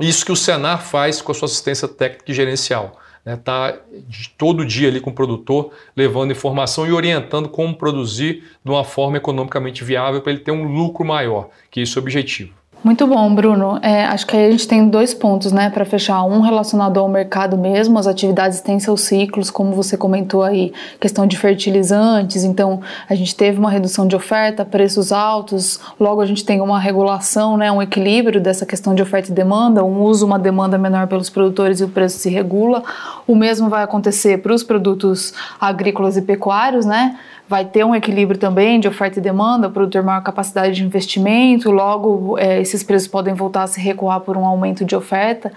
isso 0.00 0.24
que 0.24 0.32
o 0.32 0.36
Senar 0.36 0.82
faz 0.82 1.20
com 1.20 1.30
a 1.32 1.34
sua 1.34 1.46
assistência 1.46 1.86
técnica 1.86 2.30
e 2.30 2.34
gerencial 2.34 2.98
né, 3.24 3.36
tá 3.36 3.78
todo 4.36 4.64
dia 4.64 4.88
ali 4.88 5.00
com 5.00 5.10
o 5.10 5.14
produtor, 5.14 5.72
levando 5.96 6.32
informação 6.32 6.86
e 6.86 6.92
orientando 6.92 7.48
como 7.48 7.76
produzir 7.76 8.44
de 8.64 8.70
uma 8.70 8.84
forma 8.84 9.16
economicamente 9.16 9.84
viável 9.84 10.20
para 10.20 10.32
ele 10.32 10.40
ter 10.40 10.52
um 10.52 10.64
lucro 10.64 11.04
maior, 11.04 11.50
que 11.70 11.80
é 11.80 11.82
esse 11.82 11.98
o 11.98 12.00
objetivo. 12.00 12.61
Muito 12.84 13.06
bom, 13.06 13.32
Bruno. 13.32 13.78
É, 13.80 14.04
acho 14.06 14.26
que 14.26 14.36
aí 14.36 14.48
a 14.48 14.50
gente 14.50 14.66
tem 14.66 14.88
dois 14.88 15.14
pontos, 15.14 15.52
né, 15.52 15.70
para 15.70 15.84
fechar. 15.84 16.24
Um 16.24 16.40
relacionado 16.40 16.98
ao 16.98 17.08
mercado 17.08 17.56
mesmo, 17.56 17.96
as 17.96 18.08
atividades 18.08 18.60
têm 18.60 18.80
seus 18.80 19.02
ciclos, 19.02 19.52
como 19.52 19.72
você 19.72 19.96
comentou 19.96 20.42
aí, 20.42 20.72
questão 20.98 21.24
de 21.24 21.38
fertilizantes. 21.38 22.42
Então, 22.42 22.80
a 23.08 23.14
gente 23.14 23.36
teve 23.36 23.56
uma 23.56 23.70
redução 23.70 24.04
de 24.04 24.16
oferta, 24.16 24.64
preços 24.64 25.12
altos. 25.12 25.78
Logo, 25.98 26.20
a 26.20 26.26
gente 26.26 26.44
tem 26.44 26.60
uma 26.60 26.80
regulação, 26.80 27.56
né, 27.56 27.70
um 27.70 27.80
equilíbrio 27.80 28.40
dessa 28.40 28.66
questão 28.66 28.96
de 28.96 29.02
oferta 29.02 29.30
e 29.30 29.32
demanda. 29.32 29.84
Um 29.84 30.02
uso, 30.02 30.26
uma 30.26 30.38
demanda 30.38 30.76
menor 30.76 31.06
pelos 31.06 31.30
produtores 31.30 31.78
e 31.78 31.84
o 31.84 31.88
preço 31.88 32.18
se 32.18 32.30
regula. 32.30 32.82
O 33.28 33.36
mesmo 33.36 33.68
vai 33.68 33.84
acontecer 33.84 34.38
para 34.38 34.52
os 34.52 34.64
produtos 34.64 35.32
agrícolas 35.60 36.16
e 36.16 36.22
pecuários, 36.22 36.84
né? 36.84 37.16
Vai 37.52 37.66
ter 37.66 37.84
um 37.84 37.94
equilíbrio 37.94 38.40
também 38.40 38.80
de 38.80 38.88
oferta 38.88 39.18
e 39.18 39.22
demanda, 39.22 39.68
o 39.68 39.70
produtor 39.70 40.02
maior 40.02 40.22
capacidade 40.22 40.74
de 40.74 40.82
investimento, 40.82 41.70
logo 41.70 42.38
é, 42.38 42.58
esses 42.62 42.82
preços 42.82 43.06
podem 43.06 43.34
voltar 43.34 43.64
a 43.64 43.66
se 43.66 43.78
recuar 43.78 44.20
por 44.20 44.38
um 44.38 44.46
aumento 44.46 44.86
de 44.86 44.96
oferta. 44.96 45.52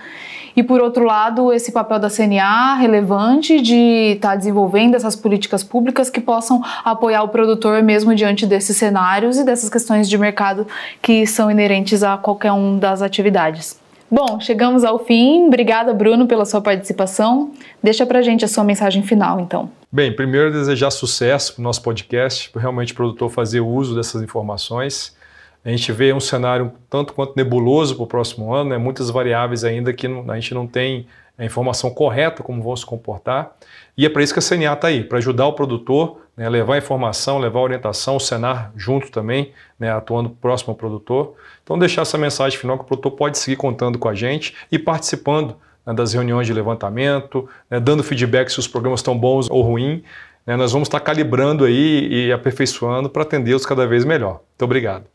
E 0.57 0.61
por 0.61 0.81
outro 0.81 1.05
lado, 1.05 1.53
esse 1.53 1.71
papel 1.71 1.97
da 1.97 2.09
CNA 2.09 2.75
relevante 2.75 3.61
de 3.61 4.15
estar 4.15 4.31
tá 4.31 4.35
desenvolvendo 4.35 4.95
essas 4.95 5.15
políticas 5.15 5.63
públicas 5.63 6.09
que 6.09 6.19
possam 6.19 6.61
apoiar 6.83 7.23
o 7.23 7.29
produtor 7.29 7.81
mesmo 7.81 8.13
diante 8.13 8.45
desses 8.45 8.75
cenários 8.75 9.37
e 9.37 9.45
dessas 9.45 9.69
questões 9.69 10.09
de 10.09 10.17
mercado 10.17 10.67
que 11.01 11.25
são 11.25 11.49
inerentes 11.49 12.03
a 12.03 12.17
qualquer 12.17 12.51
um 12.51 12.77
das 12.77 13.01
atividades. 13.01 13.84
Bom, 14.09 14.39
chegamos 14.39 14.83
ao 14.83 14.99
fim. 14.99 15.47
Obrigada, 15.47 15.93
Bruno, 15.93 16.27
pela 16.27 16.45
sua 16.45 16.61
participação. 16.61 17.51
Deixa 17.81 18.05
pra 18.05 18.21
gente 18.21 18.45
a 18.45 18.47
sua 18.47 18.63
mensagem 18.63 19.01
final, 19.01 19.39
então. 19.39 19.69
Bem, 19.91 20.15
primeiro 20.15 20.51
desejar 20.51 20.91
sucesso 20.91 21.53
para 21.53 21.61
o 21.61 21.63
nosso 21.63 21.81
podcast, 21.81 22.49
para 22.51 22.61
realmente 22.61 22.93
o 22.93 22.95
produtor 22.95 23.31
fazer 23.31 23.61
uso 23.61 23.95
dessas 23.95 24.21
informações. 24.21 25.15
A 25.63 25.69
gente 25.69 25.91
vê 25.91 26.13
um 26.13 26.19
cenário 26.19 26.71
tanto 26.89 27.13
quanto 27.13 27.35
nebuloso 27.35 27.95
para 27.95 28.03
o 28.03 28.07
próximo 28.07 28.53
ano, 28.53 28.69
né? 28.69 28.77
muitas 28.77 29.09
variáveis 29.09 29.63
ainda 29.63 29.91
que 29.91 30.05
a 30.05 30.35
gente 30.35 30.53
não 30.53 30.67
tem 30.67 31.07
a 31.37 31.43
informação 31.43 31.89
correta 31.89 32.43
como 32.43 32.61
vão 32.61 32.75
se 32.75 32.85
comportar. 32.85 33.55
E 33.97 34.05
é 34.05 34.09
para 34.09 34.21
isso 34.21 34.33
que 34.33 34.39
a 34.39 34.41
CNA 34.41 34.73
está 34.73 34.87
aí, 34.89 35.03
para 35.03 35.17
ajudar 35.17 35.47
o 35.47 35.53
produtor, 35.53 36.21
né, 36.35 36.49
levar 36.49 36.77
informação, 36.77 37.37
levar 37.37 37.59
orientação, 37.59 38.17
o 38.17 38.19
Senar 38.19 38.71
junto 38.75 39.09
também, 39.09 39.51
né, 39.79 39.91
atuando 39.91 40.29
próximo 40.29 40.71
ao 40.71 40.75
produtor. 40.75 41.35
Então 41.63 41.77
deixar 41.77 42.01
essa 42.01 42.17
mensagem 42.17 42.57
final 42.57 42.77
que 42.77 42.83
o 42.83 42.87
produtor 42.87 43.11
pode 43.13 43.37
seguir 43.37 43.55
contando 43.55 43.97
com 43.97 44.09
a 44.09 44.13
gente 44.13 44.55
e 44.71 44.77
participando 44.77 45.55
né, 45.85 45.93
das 45.93 46.13
reuniões 46.13 46.47
de 46.47 46.53
levantamento, 46.53 47.47
né, 47.69 47.79
dando 47.79 48.03
feedback 48.03 48.49
se 48.49 48.59
os 48.59 48.67
programas 48.67 48.99
estão 48.99 49.17
bons 49.17 49.49
ou 49.49 49.61
ruins. 49.61 50.01
né, 50.45 50.55
nós 50.55 50.71
vamos 50.71 50.87
estar 50.87 50.99
calibrando 50.99 51.65
aí 51.65 52.07
e 52.27 52.31
aperfeiçoando 52.31 53.09
para 53.09 53.23
atendê-los 53.23 53.65
cada 53.65 53.87
vez 53.87 54.03
melhor. 54.03 54.41
Muito 54.49 54.63
obrigado. 54.63 55.05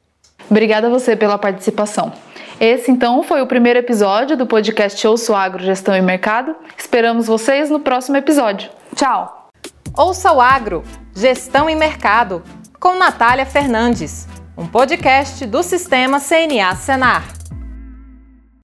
Obrigada 0.51 0.89
a 0.89 0.91
você 0.91 1.15
pela 1.15 1.39
participação. 1.39 2.13
Esse 2.59 2.91
então 2.91 3.23
foi 3.23 3.41
o 3.41 3.47
primeiro 3.47 3.79
episódio 3.79 4.37
do 4.37 4.47
podcast 4.47 5.07
Ouço 5.07 5.35
Agro, 5.35 5.63
Gestão 5.63 5.97
e 5.97 6.03
Mercado. 6.03 6.55
Esperamos 6.77 7.27
vocês 7.27 7.71
no 7.71 7.81
próximo 7.81 8.17
episódio. 8.17 8.69
Tchau! 8.95 9.50
Ouça 9.97 10.33
o 10.33 10.41
Agro, 10.41 10.85
Gestão 11.15 11.69
e 11.69 11.75
Mercado, 11.75 12.43
com 12.79 12.97
Natália 12.97 13.45
Fernandes, 13.45 14.27
um 14.57 14.67
podcast 14.67 15.45
do 15.47 15.63
Sistema 15.63 16.21
CNA 16.21 16.75
Senar. 16.77 17.40